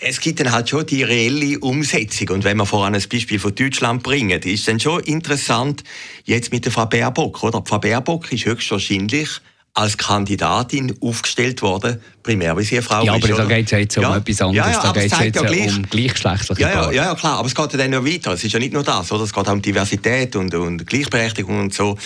es 0.00 0.20
gibt 0.20 0.40
dann 0.40 0.52
halt 0.52 0.68
schon 0.68 0.84
die 0.86 1.02
reelle 1.02 1.58
Umsetzung. 1.60 2.30
Und 2.30 2.44
wenn 2.44 2.56
wir 2.56 2.66
voran 2.66 2.94
ein 2.94 3.02
Beispiel 3.10 3.38
von 3.38 3.54
Deutschland 3.54 4.02
bringen, 4.02 4.40
ist 4.42 4.66
dann 4.66 4.80
schon 4.80 5.00
interessant, 5.04 5.84
jetzt 6.24 6.52
mit 6.52 6.64
der 6.64 6.72
Frau 6.72 6.86
Baerbock, 6.86 7.42
oder? 7.42 7.60
Die 7.60 7.68
Frau 7.68 7.78
Baerbock 7.78 8.32
ist 8.32 8.44
höchstwahrscheinlich 8.44 9.40
als 9.74 9.96
Kandidatin 9.96 10.94
aufgestellt 11.00 11.62
worden, 11.62 12.00
primär 12.22 12.54
weil 12.56 12.64
sie 12.64 12.76
eine 12.76 12.82
Frau 12.82 13.04
ja, 13.04 13.16
ist. 13.16 13.26
Ja, 13.26 13.34
aber 13.34 13.44
da 13.44 13.54
geht 13.56 13.64
es 13.66 13.70
ja 13.70 13.78
jetzt 13.78 13.96
um 13.96 14.02
ja. 14.02 14.16
etwas 14.16 14.40
anderes. 14.42 14.66
Ja, 14.66 14.72
ja, 14.72 14.82
da 14.82 14.92
geht 14.92 15.12
es 15.12 15.18
jetzt 15.18 15.36
ja 15.36 15.42
gleich. 15.42 15.76
um 15.76 15.82
gleichgeschlechtliche 15.84 16.60
ja, 16.60 16.70
ja, 16.70 16.92
ja, 16.92 17.14
klar, 17.14 17.38
aber 17.38 17.46
es 17.46 17.54
geht 17.54 17.72
ja 17.72 17.78
dann 17.78 17.90
noch 17.90 18.04
weiter. 18.04 18.32
Es 18.32 18.44
ist 18.44 18.52
ja 18.52 18.58
nicht 18.58 18.74
nur 18.74 18.82
das, 18.82 19.10
oder? 19.10 19.24
es 19.24 19.32
geht 19.32 19.48
auch 19.48 19.52
um 19.52 19.62
Diversität 19.62 20.36
und, 20.36 20.54
und 20.54 20.86
Gleichberechtigung 20.86 21.58
und 21.58 21.74
so. 21.74 21.96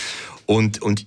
Und, 0.47 0.81
und 0.81 1.07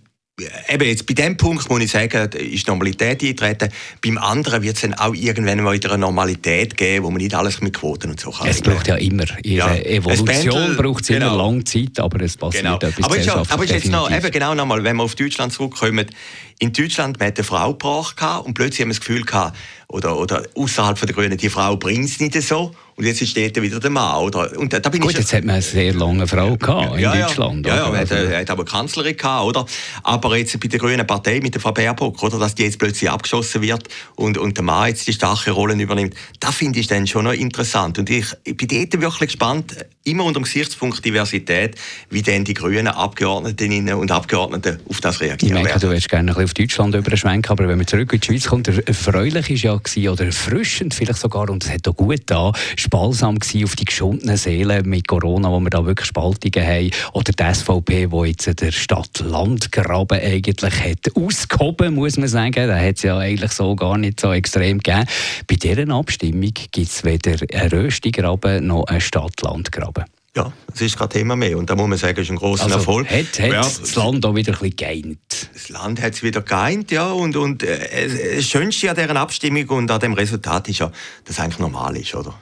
eben 0.70 0.88
jetzt 0.88 1.06
bei 1.06 1.14
dem 1.14 1.38
Punkt 1.38 1.70
muss 1.70 1.82
ich 1.82 1.92
sagen, 1.92 2.30
ist 2.32 2.68
Normalität 2.68 3.24
eintreten. 3.24 3.70
Beim 4.04 4.18
anderen 4.18 4.64
wird 4.64 4.76
es 4.76 4.82
dann 4.82 4.94
auch 4.94 5.14
irgendwann 5.14 5.62
mal 5.64 5.74
wieder 5.74 5.92
eine 5.92 6.00
Normalität 6.00 6.78
geben, 6.78 7.06
wo 7.06 7.10
man 7.10 7.22
nicht 7.22 7.34
alles 7.34 7.62
mit 7.62 7.74
Quoten 7.74 8.12
und 8.12 8.20
so 8.20 8.32
kann. 8.32 8.48
Es 8.48 8.62
braucht 8.62 8.88
ja 8.88 8.96
immer, 8.96 9.26
ihre 9.44 9.68
ja. 9.70 9.76
Evolution 9.76 10.76
braucht 10.76 11.04
es 11.04 11.08
genau. 11.08 11.34
immer 11.34 11.44
lange 11.44 11.64
Zeit, 11.64 12.00
aber 12.00 12.22
es 12.22 12.38
passiert 12.38 12.64
genau. 12.64 12.76
etwas 12.78 13.04
Aber, 13.04 13.18
ist, 13.18 13.30
aber 13.30 13.64
ist 13.64 13.72
jetzt 13.72 13.88
noch, 13.88 14.12
eben 14.12 14.32
genau 14.32 14.56
nochmal, 14.56 14.84
wenn 14.84 14.98
wir 14.98 15.04
auf 15.04 15.16
Deutschland 15.16 15.54
zurückkommen, 15.54 16.06
in 16.60 16.74
Deutschland, 16.74 17.20
man 17.20 17.30
hat 17.30 17.38
eine 17.38 17.44
Frau 17.46 17.72
gebracht 17.72 18.18
und 18.44 18.54
plötzlich 18.54 18.82
haben 18.82 18.90
wir 18.90 18.96
das 18.96 19.00
Gefühl 19.00 19.24
gehabt, 19.24 19.58
oder, 19.92 20.18
oder 20.18 20.44
außerhalb 20.56 21.00
der 21.00 21.14
Grünen, 21.14 21.38
die 21.38 21.50
Frau 21.50 21.76
bringt 21.76 22.06
es 22.06 22.20
nicht 22.20 22.40
so. 22.44 22.72
Und 22.96 23.06
jetzt 23.06 23.26
steht 23.26 23.56
da 23.56 23.62
wieder 23.62 23.80
der 23.80 23.90
Mann. 23.90 24.24
Oder? 24.24 24.58
Und 24.60 24.74
da, 24.74 24.90
bin 24.90 25.00
Gut, 25.00 25.14
jetzt 25.14 25.32
hat 25.32 25.46
man 25.46 25.56
eine 25.56 25.62
sehr 25.62 25.94
lange 25.94 26.28
Frau 26.28 26.58
gehabt 26.58 26.96
in 26.96 27.00
ja, 27.00 27.16
Deutschland. 27.16 27.66
Ja, 27.66 27.76
ja, 27.76 27.94
ja 27.94 28.00
also. 28.00 28.16
hat, 28.16 28.36
hat 28.36 28.50
aber 28.50 28.66
Kanzlerin 28.66 29.16
gehabt, 29.16 29.46
oder? 29.46 29.66
Aber 30.04 30.36
jetzt 30.38 30.60
bei 30.60 30.68
der 30.68 30.80
Grünen 30.80 31.08
Partei 31.08 31.40
mit 31.40 31.54
der 31.54 31.62
Frau 31.62 31.72
Baerbock, 31.72 32.22
oder? 32.22 32.38
Dass 32.38 32.56
die 32.56 32.64
jetzt 32.64 32.78
plötzlich 32.78 33.10
abgeschossen 33.10 33.62
wird 33.62 33.88
und, 34.16 34.38
und 34.38 34.58
der 34.58 34.66
Mann 34.66 34.90
jetzt 34.90 35.08
die 35.08 35.14
starke 35.14 35.52
Rolle 35.52 35.82
übernimmt. 35.82 36.14
Das 36.42 36.56
finde 36.56 36.80
ich 36.80 36.88
dann 36.88 37.08
schon 37.08 37.24
noch 37.24 37.32
interessant. 37.32 37.98
Und 38.00 38.10
ich, 38.10 38.26
ich 38.44 38.58
bin 38.58 38.68
dort 38.68 39.02
wirklich 39.02 39.30
gespannt, 39.30 39.78
immer 40.04 40.26
unter 40.26 40.42
dem 40.42 40.44
Gesichtspunkt 40.44 41.04
Diversität, 41.04 41.76
wie 42.10 42.22
denn 42.22 42.44
die 42.44 42.54
grünen 42.54 42.88
Abgeordnetinnen 42.88 43.94
und 43.94 44.12
Abgeordneten 44.12 44.80
auf 44.90 45.00
das 45.00 45.22
reagieren 45.22 45.58
Ich 45.58 45.64
merke, 45.64 45.80
du 45.80 45.90
willst 45.90 46.10
gerne 46.10 46.32
ein 46.32 46.36
bisschen 46.36 46.46
auf 46.46 46.54
Deutschland 46.54 46.96
überschwenken, 46.96 47.52
aber 47.52 47.68
wenn 47.70 47.78
man 47.78 47.88
zurück 47.88 48.12
in 48.12 48.20
die 48.20 48.26
Schweiz 48.26 48.48
kommt, 48.48 48.68
erfreulich 48.68 49.50
ist 49.50 49.64
ja 49.64 49.79
gewesen, 49.84 50.10
oder 50.10 50.26
erfrischend 50.26 50.94
vielleicht 50.94 51.20
sogar, 51.20 51.50
und 51.50 51.64
es 51.64 51.72
hat 51.72 51.88
auch 51.88 51.96
gut 51.96 52.22
da, 52.28 52.52
spalsam 52.76 53.40
gewesen 53.40 53.64
auf 53.66 53.76
die 53.76 53.86
geschundenen 53.86 54.38
Seelen 54.38 54.88
mit 54.88 55.08
Corona, 55.08 55.50
wo 55.50 55.60
wir 55.60 55.70
da 55.70 55.86
wirklich 55.86 56.08
Spaltungen 56.08 56.68
haben, 56.68 56.92
oder 57.14 57.32
die 57.32 57.54
SVP, 57.54 58.12
wo 58.12 58.26
jetzt 58.26 58.62
der 58.62 58.72
Stadt-Land-Graben 58.72 60.20
eigentlich 60.20 60.84
hat 60.84 61.16
ausgehoben, 61.16 61.96
muss 61.96 62.18
man 62.18 62.28
sagen, 62.28 62.68
da 62.68 62.78
hat 62.78 62.98
es 62.98 63.04
ja 63.04 63.18
eigentlich 63.18 63.52
so 63.52 63.76
gar 63.76 63.98
nicht 63.98 64.20
so 64.20 64.32
extrem 64.34 64.80
gegeben. 64.80 65.06
Bei 65.48 65.56
dieser 65.56 65.90
Abstimmung 65.90 66.54
gibt 66.54 66.78
es 66.78 67.04
weder 67.04 67.36
einen 67.54 67.70
Röstigraben 67.70 68.68
noch 68.68 68.86
einen 68.86 69.02
Stadt-Land-Graben. 69.02 70.06
Ja, 70.36 70.54
das 70.68 70.82
ist 70.82 70.98
kein 70.98 71.10
Thema 71.10 71.36
mehr. 71.36 71.58
Und 71.58 71.70
da 71.70 71.76
muss 71.76 71.88
man 71.88 71.98
sagen, 71.98 72.20
ist 72.20 72.30
ein 72.30 72.36
grosser 72.36 72.66
also, 72.66 72.78
Erfolg. 72.78 73.10
Hat, 73.10 73.40
hat 73.40 73.52
ja, 73.52 73.62
das 73.62 73.96
Land 73.96 74.26
auch 74.26 74.36
wieder 74.36 74.54
ein 74.54 74.60
bisschen 74.60 74.76
geeint? 74.76 75.50
Das 75.54 75.70
Land 75.70 76.02
hat 76.02 76.14
es 76.14 76.24
wieder 76.24 76.42
geeint, 76.42 76.92
ja. 76.92 77.12
Und, 77.12 77.36
und 77.36 77.64
äh, 77.64 78.36
das 78.36 78.46
Schönste 78.46 78.90
an 78.90 78.96
dieser 78.96 79.16
Abstimmung 79.16 79.68
und 79.70 79.90
an 79.90 80.00
dem 80.00 80.14
Resultat 80.14 80.70
ist 80.70 80.80
ja, 80.80 80.92
dass 81.26 81.36
es 81.36 81.40
eigentlich 81.40 81.60
normal 81.60 81.98
ist, 81.98 82.14
oder? 82.14 82.36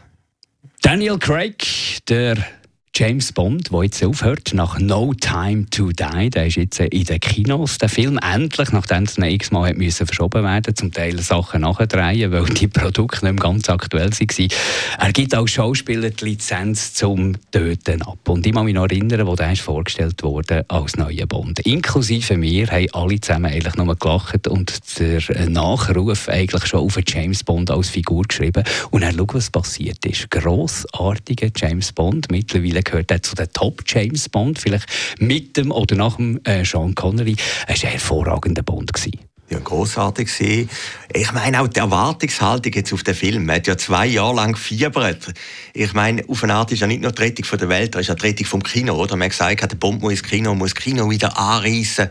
Daniel 0.82 1.17
Craig, 1.17 1.65
der 2.08 2.38
James 3.00 3.32
Bond, 3.32 3.72
der 3.72 3.84
jetzt 3.84 4.04
aufhört, 4.04 4.56
nach 4.56 4.80
No 4.80 5.13
Time 5.13 5.70
to 5.70 5.92
Die, 5.92 6.32
der 6.32 6.48
ist 6.48 6.56
jetzt 6.56 6.80
in 6.80 7.04
den 7.04 7.20
Kinos, 7.20 7.77
der 7.77 7.89
Film, 7.89 8.18
endlich, 8.18 8.72
nachdem 8.72 9.04
es 9.04 9.20
x-mal 9.20 9.72
müssen 9.75 10.08
verschoben 10.08 10.44
werden 10.44 10.75
zum 10.75 10.92
Teil 10.92 11.20
Sachen 11.20 11.62
nachdrehen, 11.62 12.32
weil 12.32 12.46
die 12.46 12.68
Produkte 12.68 13.24
nicht 13.24 13.36
mehr 13.36 13.44
ganz 13.44 13.70
aktuell 13.70 14.10
waren. 14.10 14.50
Er 14.98 15.13
gibt 15.13 15.36
als 15.36 15.51
Schauspieler 15.51 16.10
die 16.10 16.25
Lizenz 16.25 16.96
zum 16.96 17.36
Töten 17.51 18.01
ab. 18.01 18.18
Und 18.27 18.48
ich 18.48 18.51
kann 18.51 18.66
mich 18.66 18.74
noch 18.74 18.86
erinnern, 18.86 19.27
wo 19.27 19.36
der 19.36 19.51
ist 19.51 19.62
vorgestellt 19.62 20.24
wurde 20.24 20.66
als 20.68 20.96
neuer 20.96 21.27
Bond. 21.27 21.60
Inklusive 21.68 22.36
mir 22.36 22.66
haben 22.66 22.88
alle 22.94 23.22
zusammen 23.22 23.51
eigentlich 23.51 23.75
nur 23.75 23.96
gelacht 23.96 24.48
und 24.48 25.00
der 25.00 25.22
Nachruf 25.50 26.30
eigentlich 26.30 26.66
schon 26.66 26.80
auf 26.80 26.98
James 27.06 27.44
Bond 27.44 27.70
als 27.70 27.89
Figur 27.89 28.24
geschrieben. 28.24 28.63
Und 28.89 29.04
er 29.04 29.13
schaut, 29.13 29.36
was 29.36 29.51
passiert 29.51 30.04
ist. 30.04 30.32
Grossartiger 30.32 31.50
James 31.56 31.92
Bond, 31.92 32.32
mittlerweile 32.32 32.87
gehört 32.88 33.12
er 33.12 33.22
zu 33.22 33.36
den 33.36 33.51
Top 33.53 33.84
James 33.86 34.29
Bond, 34.29 34.60
vielleicht 34.60 34.88
mit 35.20 35.58
dem 35.58 35.72
oder 35.72 35.96
nach 35.96 36.15
dem 36.15 36.39
äh, 36.44 36.65
Sean 36.65 36.96
Connery. 36.96 37.36
Er 37.67 37.75
war 37.75 37.84
ein 37.84 37.91
hervorragender 37.91 38.63
Bond. 38.63 38.91
Ja, 39.50 39.60
großartig 39.60 40.27
gewesen. 40.27 40.70
Ich 41.13 41.32
meine 41.32 41.62
auch 41.62 41.67
die 41.67 41.79
Erwartungshaltung 41.79 42.74
jetzt 42.74 42.91
auf 42.91 43.03
den 43.03 43.15
Film. 43.15 43.46
Man 43.46 43.58
hat 43.58 43.67
ja 43.67 43.77
zwei 43.77 44.06
Jahre 44.06 44.36
lang 44.36 44.53
gefiebert. 44.53 45.34
Ich 45.74 45.94
meine, 45.94 46.24
auf 46.27 46.44
eine 46.44 46.56
Art 46.56 46.72
ist 46.74 46.82
ja 46.82 46.88
nicht 46.88 47.01
nur 47.01 47.13
die 47.13 47.22
Rettung 47.22 47.46
von 47.46 47.58
der 47.58 47.70
Welt, 47.70 47.96
das 47.96 48.01
ist 48.01 48.08
ja 48.10 48.15
die 48.15 48.25
Rettung 48.25 48.46
vom 48.46 48.63
Kino, 48.63 48.96
oder? 48.96 49.15
Man 49.15 49.25
hat 49.25 49.32
gesagt, 49.32 49.72
der 49.72 49.77
Bomb 49.77 50.01
muss 50.01 50.12
ins 50.12 50.24
Kino, 50.24 50.53
muss 50.53 50.74
das 50.74 50.84
Kino 50.84 51.10
wieder 51.10 51.38
anreißen 51.38 52.10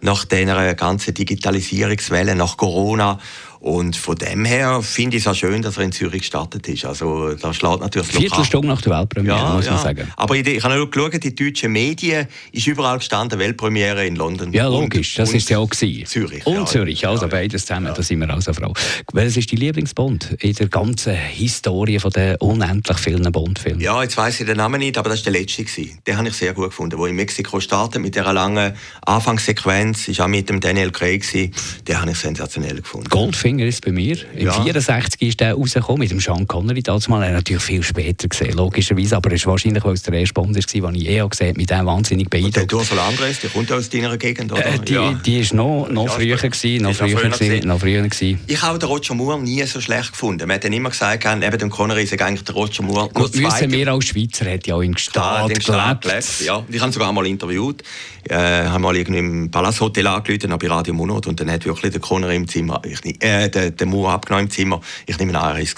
nach 0.00 0.24
dieser 0.26 0.74
ganzen 0.74 1.14
Digitalisierungswelle, 1.14 2.36
nach 2.36 2.56
Corona. 2.56 3.18
Und 3.66 3.96
von 3.96 4.14
dem 4.14 4.44
her 4.44 4.80
finde 4.80 5.16
ich 5.16 5.24
es 5.24 5.26
auch 5.26 5.34
schön, 5.34 5.60
dass 5.60 5.76
er 5.76 5.82
in 5.82 5.90
Zürich 5.90 6.20
gestartet 6.20 6.68
ist. 6.68 6.84
Also, 6.84 7.34
da 7.34 7.52
schlägt 7.52 7.80
natürlich 7.80 8.06
Viertelstunde 8.06 8.68
nach 8.68 8.80
der 8.80 8.96
Weltpremiere, 8.96 9.36
ja, 9.36 9.54
muss 9.54 9.66
man 9.66 9.74
ja. 9.74 9.82
sagen. 9.82 10.12
Aber 10.16 10.36
ich, 10.36 10.46
ich 10.46 10.62
habe 10.62 10.80
auch 10.80 10.88
geschaut, 10.88 11.20
die 11.20 11.34
deutschen 11.34 11.72
Medien 11.72 12.28
ist 12.52 12.64
überall 12.68 12.98
gestanden, 12.98 13.40
Weltpremiere 13.40 14.06
in 14.06 14.14
London. 14.14 14.52
Ja, 14.52 14.68
logisch, 14.68 15.16
das 15.16 15.32
ist 15.32 15.50
ja 15.50 15.58
auch 15.58 15.68
gewesen. 15.68 16.06
Zürich. 16.06 16.46
Und 16.46 16.54
ja, 16.54 16.64
Zürich, 16.64 17.08
also 17.08 17.26
beides 17.26 17.66
zusammen, 17.66 17.92
da 17.92 18.00
sind 18.00 18.20
wir 18.20 18.30
also 18.30 18.52
froh. 18.52 18.72
Welches 19.12 19.38
ist 19.38 19.50
dein 19.50 19.58
Lieblingsbond 19.58 20.36
in 20.38 20.52
der 20.52 20.68
ganzen 20.68 21.16
Historie 21.16 21.98
von 21.98 22.12
den 22.12 22.36
unendlich 22.36 22.98
vielen 22.98 23.32
Bond-Filmen? 23.32 23.80
Ja, 23.80 24.00
jetzt 24.00 24.16
weiss 24.16 24.38
ich 24.38 24.46
den 24.46 24.58
Namen 24.58 24.78
nicht, 24.78 24.96
aber 24.96 25.08
das 25.08 25.26
war 25.26 25.32
der 25.32 25.40
letzte. 25.40 25.64
Gewesen. 25.64 25.98
Den 26.06 26.16
habe 26.16 26.28
ich 26.28 26.34
sehr 26.34 26.52
gut 26.52 26.66
gefunden, 26.66 26.98
wo 26.98 27.06
in 27.06 27.16
Mexiko 27.16 27.58
startet 27.58 28.00
mit 28.00 28.14
dieser 28.14 28.32
langen 28.32 28.74
Anfangssequenz, 29.04 30.06
ist 30.06 30.20
auch 30.20 30.28
mit 30.28 30.48
dem 30.48 30.60
Daniel 30.60 30.92
Craig. 30.92 31.22
Gewesen. 31.22 31.50
Den 31.88 32.00
habe 32.00 32.12
ich 32.12 32.18
sensationell 32.18 32.76
gefunden. 32.76 33.08
Goldfinger 33.08 33.55
Goldfinger 33.56 33.66
ist 33.66 33.84
bei 33.84 33.92
mir. 33.92 34.16
Im 34.34 34.46
ja. 34.46 34.52
64 34.52 35.22
ist 35.22 35.40
der 35.40 35.54
rausgekommen 35.54 36.00
mit 36.00 36.10
dem 36.10 36.20
Sean 36.20 36.46
Connery. 36.46 36.82
Damals 36.82 37.08
mal, 37.08 37.22
er 37.22 37.32
natürlich 37.32 37.62
viel 37.62 37.82
später 37.82 38.28
gesehen, 38.28 38.54
logischerweise. 38.54 39.16
Aber 39.16 39.32
es 39.32 39.40
ist 39.40 39.46
wahrscheinlich, 39.46 39.84
weil 39.84 39.94
es 39.94 40.02
der 40.02 40.14
erste 40.14 40.34
Bond 40.34 40.54
war, 40.56 40.90
den 40.92 41.00
ich 41.00 41.08
eh 41.08 41.28
gesehen 41.28 41.48
habe, 41.48 41.58
mit 41.58 41.70
dem 41.70 41.86
wahnsinnig 41.86 42.28
beeindruckt. 42.28 42.58
Und 42.58 42.70
der 42.70 42.78
Ursula 42.78 43.08
Andres, 43.08 43.40
die 43.40 43.48
kommt 43.48 43.72
aus 43.72 43.88
deiner 43.88 44.16
Gegend, 44.16 44.52
oder? 44.52 44.64
Äh, 44.64 44.78
die, 44.78 44.92
ja. 44.92 45.12
die 45.12 45.38
ist 45.38 45.54
noch, 45.54 45.88
noch 45.90 46.08
früher 46.08 46.36
gewesen, 46.36 46.82
noch 46.82 46.94
früher, 46.94 47.18
früher 47.18 47.30
gewesen, 47.30 47.68
noch 47.68 47.80
früher 47.80 48.02
gewesen. 48.02 48.40
Ich 48.46 48.62
habe 48.62 48.78
den 48.78 48.88
Roger 48.88 49.14
Moore 49.14 49.40
nie 49.40 49.62
so 49.64 49.80
schlecht 49.80 50.12
gefunden. 50.12 50.46
Man 50.46 50.56
hat 50.56 50.64
dann 50.64 50.72
immer 50.72 50.90
gesagt, 50.90 51.24
neben 51.38 51.58
dem 51.58 51.70
Connery 51.70 52.02
ist 52.04 52.20
eigentlich 52.20 52.44
der 52.44 52.54
Roger 52.54 52.82
Moore 52.82 53.08
Gut, 53.12 53.34
müssen 53.34 53.72
wir 53.72 53.88
als 53.88 54.06
Schweizer, 54.06 54.50
hat 54.50 54.66
ja 54.66 54.74
auch 54.74 54.82
in 54.82 54.94
Gstaad 54.94 55.48
gelebt. 55.48 56.02
gelebt. 56.02 56.40
Ja, 56.44 56.64
ich 56.68 56.80
habe 56.80 56.92
sogar 56.92 57.12
mal 57.12 57.26
interviewt. 57.26 57.82
Äh, 58.28 58.64
haben 58.66 58.82
mal 58.82 58.96
irgendwie 58.96 59.20
im 59.20 59.50
Palace 59.52 59.80
Hotel 59.80 60.06
angerufen, 60.08 60.52
bei 60.58 60.66
Radio 60.66 60.92
Monat 60.94 61.28
und 61.28 61.38
dann 61.38 61.48
hat 61.48 61.64
wirklich 61.64 61.92
der 61.92 62.00
Connery 62.00 62.34
im 62.34 62.48
Zimmer, 62.48 62.82
ich, 62.84 63.22
äh, 63.22 63.35
der, 63.48 63.70
der 63.70 63.86
Moore 63.86 64.12
abgenommen 64.12 64.46
im 64.46 64.50
Zimmer. 64.50 64.80
Ich 65.06 65.18
nehme 65.18 65.38
an, 65.38 65.56
er 65.56 65.62
ist. 65.62 65.76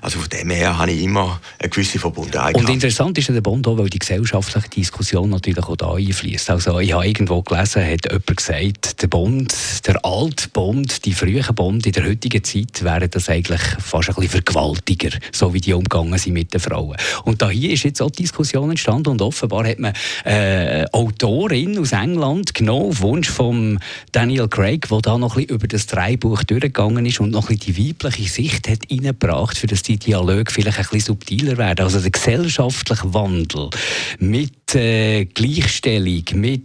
Also 0.00 0.18
von 0.18 0.28
dem 0.30 0.50
her 0.50 0.78
habe 0.78 0.90
ich 0.90 1.02
immer 1.02 1.40
eine 1.58 1.68
gewisse 1.68 1.98
Verbundenheit. 1.98 2.54
Und 2.54 2.68
interessant 2.68 3.16
ist 3.18 3.28
ja 3.28 3.34
der 3.34 3.42
Bond 3.42 3.66
auch, 3.68 3.78
weil 3.78 3.88
die 3.88 3.98
gesellschaftliche 3.98 4.68
Diskussion 4.68 5.30
natürlich 5.30 5.64
auch 5.64 5.76
da 5.76 5.92
einfließt. 5.94 6.50
Also 6.50 6.80
ich 6.80 6.92
habe 6.92 7.06
irgendwo 7.06 7.42
gelesen, 7.42 7.84
hat 7.84 8.10
jemand 8.10 8.36
gesagt, 8.36 9.02
der 9.02 9.06
Bond, 9.08 9.54
der 9.86 10.04
alte 10.04 10.48
Bond, 10.48 11.04
die 11.04 11.12
frühen 11.12 11.54
Bond 11.54 11.86
in 11.86 11.92
der 11.92 12.06
heutigen 12.06 12.42
Zeit 12.42 12.82
wären 12.82 13.10
das 13.10 13.28
eigentlich 13.28 13.60
fast 13.60 14.08
ein 14.08 14.14
bisschen 14.14 14.30
vergewaltiger, 14.30 15.10
so 15.32 15.52
wie 15.52 15.60
die 15.60 15.74
umgegangen 15.74 16.18
sind 16.18 16.32
mit 16.32 16.52
den 16.52 16.60
Frauen. 16.60 16.96
Und 17.24 17.42
da 17.42 17.50
hier 17.50 17.72
ist 17.72 17.84
jetzt 17.84 18.00
auch 18.00 18.10
die 18.10 18.22
Diskussion 18.22 18.70
entstanden 18.70 19.10
und 19.10 19.22
offenbar 19.22 19.66
hat 19.66 19.78
man 19.78 19.92
äh, 20.24 20.86
Autorin 20.92 21.78
aus 21.78 21.92
England 21.92 22.54
genommen, 22.54 22.90
auf 22.90 23.00
Wunsch 23.00 23.28
von 23.28 23.78
Daniel 24.12 24.48
Craig, 24.48 24.88
der 24.88 25.00
da 25.00 25.18
noch 25.18 25.36
ein 25.36 25.42
bisschen 25.42 25.56
über 25.56 25.68
das 25.68 25.86
Dreibuch 25.86 26.42
durchgegangen 26.44 26.85
ist 26.90 27.20
und 27.20 27.30
noch 27.30 27.50
ein 27.50 27.58
bisschen 27.58 27.74
die 27.74 27.88
weibliche 27.88 28.28
Sicht 28.28 28.68
hat 28.68 28.90
reingebracht, 28.90 29.58
für 29.58 29.66
dass 29.66 29.82
die 29.82 29.98
Dialoge 29.98 30.50
vielleicht 30.50 30.78
ein 30.78 30.84
bisschen 30.84 31.00
subtiler 31.00 31.56
werden. 31.56 31.84
Also 31.84 32.00
der 32.00 32.10
gesellschaftliche 32.10 33.14
Wandel 33.14 33.70
mit 34.18 34.65
äh, 34.74 35.26
Gleichstellung, 35.26 36.24
mit 36.34 36.64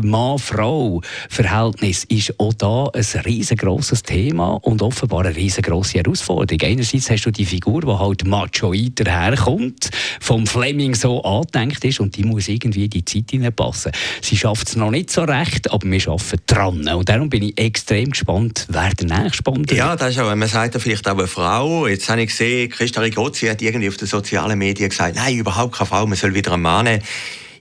Mann-Frau-Verhältnis 0.00 2.04
ist 2.04 2.38
auch 2.38 2.54
da 2.54 2.88
ein 2.92 3.04
riesengroßes 3.24 4.02
Thema 4.02 4.58
und 4.62 4.82
offenbar 4.82 5.24
eine 5.24 5.34
riesengroße 5.34 5.98
Herausforderung. 5.98 6.60
Einerseits 6.62 7.10
hast 7.10 7.24
du 7.24 7.30
die 7.30 7.46
Figur, 7.46 7.82
die 7.82 7.88
halt 7.88 8.26
machoid 8.26 9.06
daherkommt, 9.06 9.90
vom 10.20 10.46
Fleming 10.46 10.94
so 10.94 11.22
angedenkt 11.22 11.84
ist 11.84 12.00
und 12.00 12.16
die 12.16 12.24
muss 12.24 12.48
irgendwie 12.48 12.84
in 12.84 12.90
die 12.90 13.04
Zeit 13.04 13.30
hineinpassen. 13.30 13.92
Sie 14.20 14.36
schafft 14.36 14.68
es 14.68 14.76
noch 14.76 14.90
nicht 14.90 15.10
so 15.10 15.22
recht, 15.22 15.70
aber 15.70 15.90
wir 15.90 16.08
arbeiten 16.08 16.42
dran. 16.46 16.88
Und 16.88 17.08
darum 17.08 17.30
bin 17.30 17.44
ich 17.44 17.58
extrem 17.58 18.10
gespannt, 18.10 18.66
wer 18.68 18.90
der 18.90 19.22
nächste 19.22 19.42
Bond 19.42 19.72
Ja, 19.72 19.96
das 19.96 20.10
ist 20.10 20.18
auch, 20.18 20.34
man 20.34 20.48
sagt 20.48 20.74
ja 20.74 20.80
vielleicht 20.80 21.08
auch 21.08 21.16
eine 21.16 21.26
Frau. 21.26 21.86
Jetzt 21.86 22.08
habe 22.08 22.22
ich 22.22 22.28
gesehen, 22.28 22.70
Christa 22.70 23.00
Rigozzi 23.00 23.46
hat 23.46 23.62
irgendwie 23.62 23.88
auf 23.88 23.96
den 23.96 24.08
sozialen 24.08 24.58
Medien 24.58 24.90
gesagt, 24.90 25.16
nein, 25.16 25.36
überhaupt 25.36 25.74
keine 25.74 25.88
Frau, 25.88 26.06
man 26.06 26.16
soll 26.16 26.34
wieder 26.34 26.52
einen 26.52 26.62
Mann 26.62 26.84
nehmen. 26.84 27.02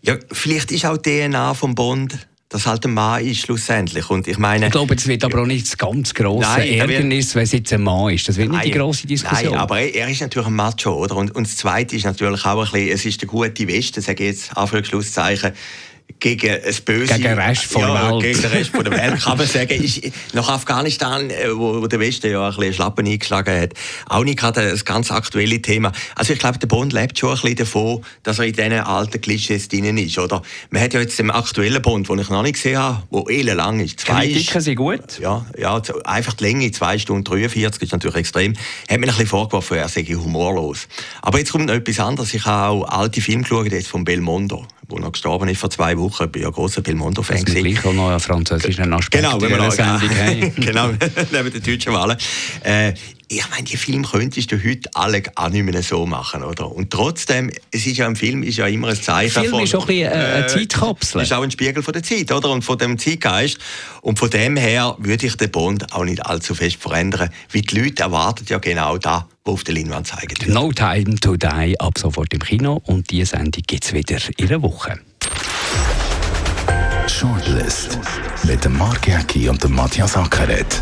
Ja, 0.02 0.18
vielleicht 0.32 0.72
ist 0.72 0.86
auch 0.86 0.98
DNA 0.98 1.54
vom 1.54 1.76
Bond 1.76 2.18
dass 2.50 2.66
halt 2.66 2.84
ein 2.86 2.96
Mann 2.96 3.24
ist 3.24 3.42
schlussendlich. 3.42 4.10
Und 4.10 4.28
ich 4.28 4.40
meine... 4.40 4.66
Ich 4.66 4.72
glaube, 4.72 4.96
es 4.96 5.08
wird 5.08 5.24
aber 5.24 5.44
auch 5.44 5.46
nicht 5.46 5.68
das 5.68 5.78
ganz 5.78 6.16
grosse 6.16 6.50
nein, 6.50 6.80
Ärgernis, 6.80 7.36
wenn 7.36 7.44
es 7.44 7.52
jetzt 7.52 7.72
ein 7.72 7.84
Mann 7.84 8.12
ist. 8.12 8.28
Das 8.28 8.38
wird 8.38 8.50
nein, 8.50 8.62
nicht 8.62 8.74
die 8.74 8.78
grosse 8.78 9.06
Diskussion. 9.06 9.52
Nein, 9.52 9.60
aber 9.60 9.80
er 9.80 10.10
ist 10.10 10.20
natürlich 10.20 10.48
ein 10.48 10.56
Macho, 10.56 10.96
oder? 10.96 11.16
Und, 11.16 11.36
und 11.36 11.48
das 11.48 11.58
Zweite 11.58 11.96
ist 11.96 12.06
natürlich 12.06 12.44
auch 12.46 12.58
ein 12.58 12.72
bisschen, 12.72 12.90
es 12.90 13.06
ist 13.06 13.22
der 13.22 13.28
gute 13.28 13.68
Westen, 13.68 14.02
sage 14.02 14.24
ich 14.24 14.30
jetzt, 14.32 14.58
Anführungs-Schlusszeichen, 14.58 15.52
gegen 16.20 16.58
das 16.64 16.82
Böse. 16.82 17.14
Gegen 17.14 17.24
den 17.24 17.40
Rest 17.40 17.66
von 17.66 17.82
ja, 17.82 18.12
Welt. 18.12 18.22
Gegen 18.22 18.42
den 18.42 18.52
Rest 18.52 18.70
von 18.72 18.84
der 18.84 18.94
Welt, 18.94 19.22
kann 19.22 19.38
man 19.38 19.48
sagen. 19.48 19.84
Ist 19.84 20.02
nach 20.34 20.50
Afghanistan, 20.50 21.30
äh, 21.30 21.56
wo, 21.56 21.88
der 21.88 22.00
Westen 22.00 22.32
ja 22.32 22.48
ein 22.48 22.56
bisschen 22.56 22.74
Schlappen 22.74 23.08
eingeschlagen 23.08 23.62
hat, 23.62 23.74
auch 24.08 24.24
nicht 24.24 24.40
gerade 24.40 24.62
ein 24.62 24.82
ganz 24.86 25.12
aktuelles 25.12 25.62
Thema. 25.62 25.92
Also 26.16 26.34
ich 26.34 26.40
glaube, 26.40 26.60
der 26.60 26.68
Bond 26.68 26.94
lebt 26.94 27.18
schon 27.18 27.30
ein 27.30 27.36
bisschen 27.36 27.56
davon, 27.56 28.04
dass 28.24 28.40
er 28.40 28.46
in 28.46 28.54
diesen 28.54 28.74
alten 28.74 29.22
Klischees 29.22 29.68
drin 29.68 29.98
ist, 29.98 30.18
oder? 30.18 30.42
Man 30.70 30.82
hat 30.82 30.94
ja 30.94 31.00
jetzt 31.00 31.18
den 31.20 31.32
aktuellen 31.32 31.82
Bond, 31.82 32.10
den 32.10 32.20
ich 32.20 32.30
noch 32.30 32.44
nicht 32.44 32.56
gesehen 32.56 32.78
habe, 32.78 33.04
der 33.30 33.56
lang 33.56 33.80
ist. 33.80 34.00
Zwei 34.02 34.28
Kritiken 34.28 34.62
sind 34.62 34.76
gut. 34.76 35.20
Ja, 35.20 35.46
ja, 35.58 35.82
einfach 36.04 36.34
die 36.34 36.44
Länge, 36.44 36.72
2 36.72 37.00
Stunden 37.00 37.24
43, 37.24 37.84
ist 37.84 37.92
natürlich 37.92 38.18
extrem. 38.18 38.54
Hat 38.54 38.90
mir 38.90 38.96
ein 38.96 39.02
bisschen 39.02 39.28
vorgeworfen, 39.28 39.78
er 39.78 39.90
sei 39.90 40.04
humorlos. 40.04 40.88
Aber 41.22 41.40
jetzt 41.40 41.52
kommt 41.52 41.66
noch 41.66 41.74
etwas 41.74 42.00
anderes. 42.00 42.34
Ich 42.34 42.46
habe 42.46 42.70
auch 42.70 42.84
alte 42.90 43.22
Filme 43.22 43.44
geschaut, 43.44 43.72
jetzt 43.72 43.88
von 43.88 44.04
Belmondo 44.04 44.66
wo 44.90 44.98
noch 44.98 45.12
gestorben 45.12 45.48
ist 45.50 45.60
vor 45.60 45.70
zwei 45.70 45.98
Wochen. 45.98 46.24
Ich 46.26 46.32
bin 46.32 46.42
ja 46.42 46.50
ein 46.50 46.54
grosser 46.54 46.82
Belmondo-Fan. 46.82 47.38
Also 47.38 47.54
gleich 47.54 47.86
auch 47.86 47.94
noch 47.94 48.10
einen 48.10 48.20
französischen 48.20 48.92
Aspekt 48.92 49.24
genau, 49.24 49.40
wenn 49.40 49.50
wir 49.50 49.58
noch, 49.58 49.72
Sendung 49.72 50.10
haben. 50.10 50.56
genau, 50.56 50.88
neben 51.32 51.52
den 51.52 51.64
deutschen 51.64 51.94
Wahlen. 51.94 52.18
Äh, 52.64 52.94
ich 53.32 53.48
meine, 53.52 53.64
die 53.64 53.78
Film 53.78 54.04
könntest 54.04 54.52
du 54.52 54.58
heute 54.58 54.90
alle 54.96 55.22
auch 55.36 55.50
nicht 55.50 55.64
mehr 55.64 55.84
so 55.84 56.08
machen, 56.08 56.44
oder? 56.44 56.72
Und 56.72 56.90
trotzdem, 56.90 57.52
es 57.72 57.86
ist 57.86 57.98
ja 57.98 58.08
im 58.08 58.16
Film 58.16 58.42
ist 58.42 58.58
ja 58.58 58.66
immer 58.66 58.88
ein 58.88 59.00
Zeichen 59.00 59.42
Film 59.42 59.52
von... 59.52 59.64
ist 59.64 59.76
auch 59.76 59.82
ein 59.82 59.88
bisschen 59.88 60.12
eine 60.12 60.46
äh, 60.46 60.48
Zeitkapsel. 60.48 61.22
ist 61.22 61.34
auch 61.34 61.44
ein 61.44 61.52
Spiegel 61.52 61.84
von 61.84 61.94
der 61.94 62.02
Zeit, 62.02 62.32
oder? 62.32 62.50
Und 62.50 62.64
von 62.64 62.80
dem 62.80 62.98
Zeitgeist. 62.98 63.60
Und 64.02 64.18
von 64.18 64.32
dem 64.32 64.58
her 64.58 64.96
würde 64.98 65.28
ich 65.28 65.36
den 65.36 65.52
Bond 65.52 65.94
auch 65.94 66.04
nicht 66.04 66.26
allzu 66.26 66.56
fest 66.56 66.78
verändern, 66.78 67.30
weil 67.54 67.62
die 67.62 67.80
Leute 67.80 68.02
erwarten 68.02 68.46
ja 68.50 68.58
genau 68.58 68.98
das, 68.98 69.24
was 69.44 69.54
auf 69.54 69.64
der 69.64 69.76
Leinwand 69.76 70.08
zeigen 70.08 70.36
wird. 70.40 70.48
No 70.48 70.72
Time 70.72 71.16
to 71.20 71.36
Die 71.36 71.80
ab 71.80 72.00
sofort 72.00 72.34
im 72.34 72.40
Kino 72.40 72.82
und 72.86 73.12
diese 73.12 73.38
Sendung 73.38 73.62
gibt 73.68 73.86
es 73.86 73.94
wieder 73.94 74.18
in 74.38 74.48
einer 74.48 74.62
Woche. 74.64 75.00
Shortlist 77.08 78.00
mit 78.44 78.66
dem 78.66 78.76
Mark 78.78 79.08
Jäcki 79.08 79.50
und 79.50 79.64
dem 79.64 79.76
Matthias 79.76 80.18
Ackeret 80.18 80.82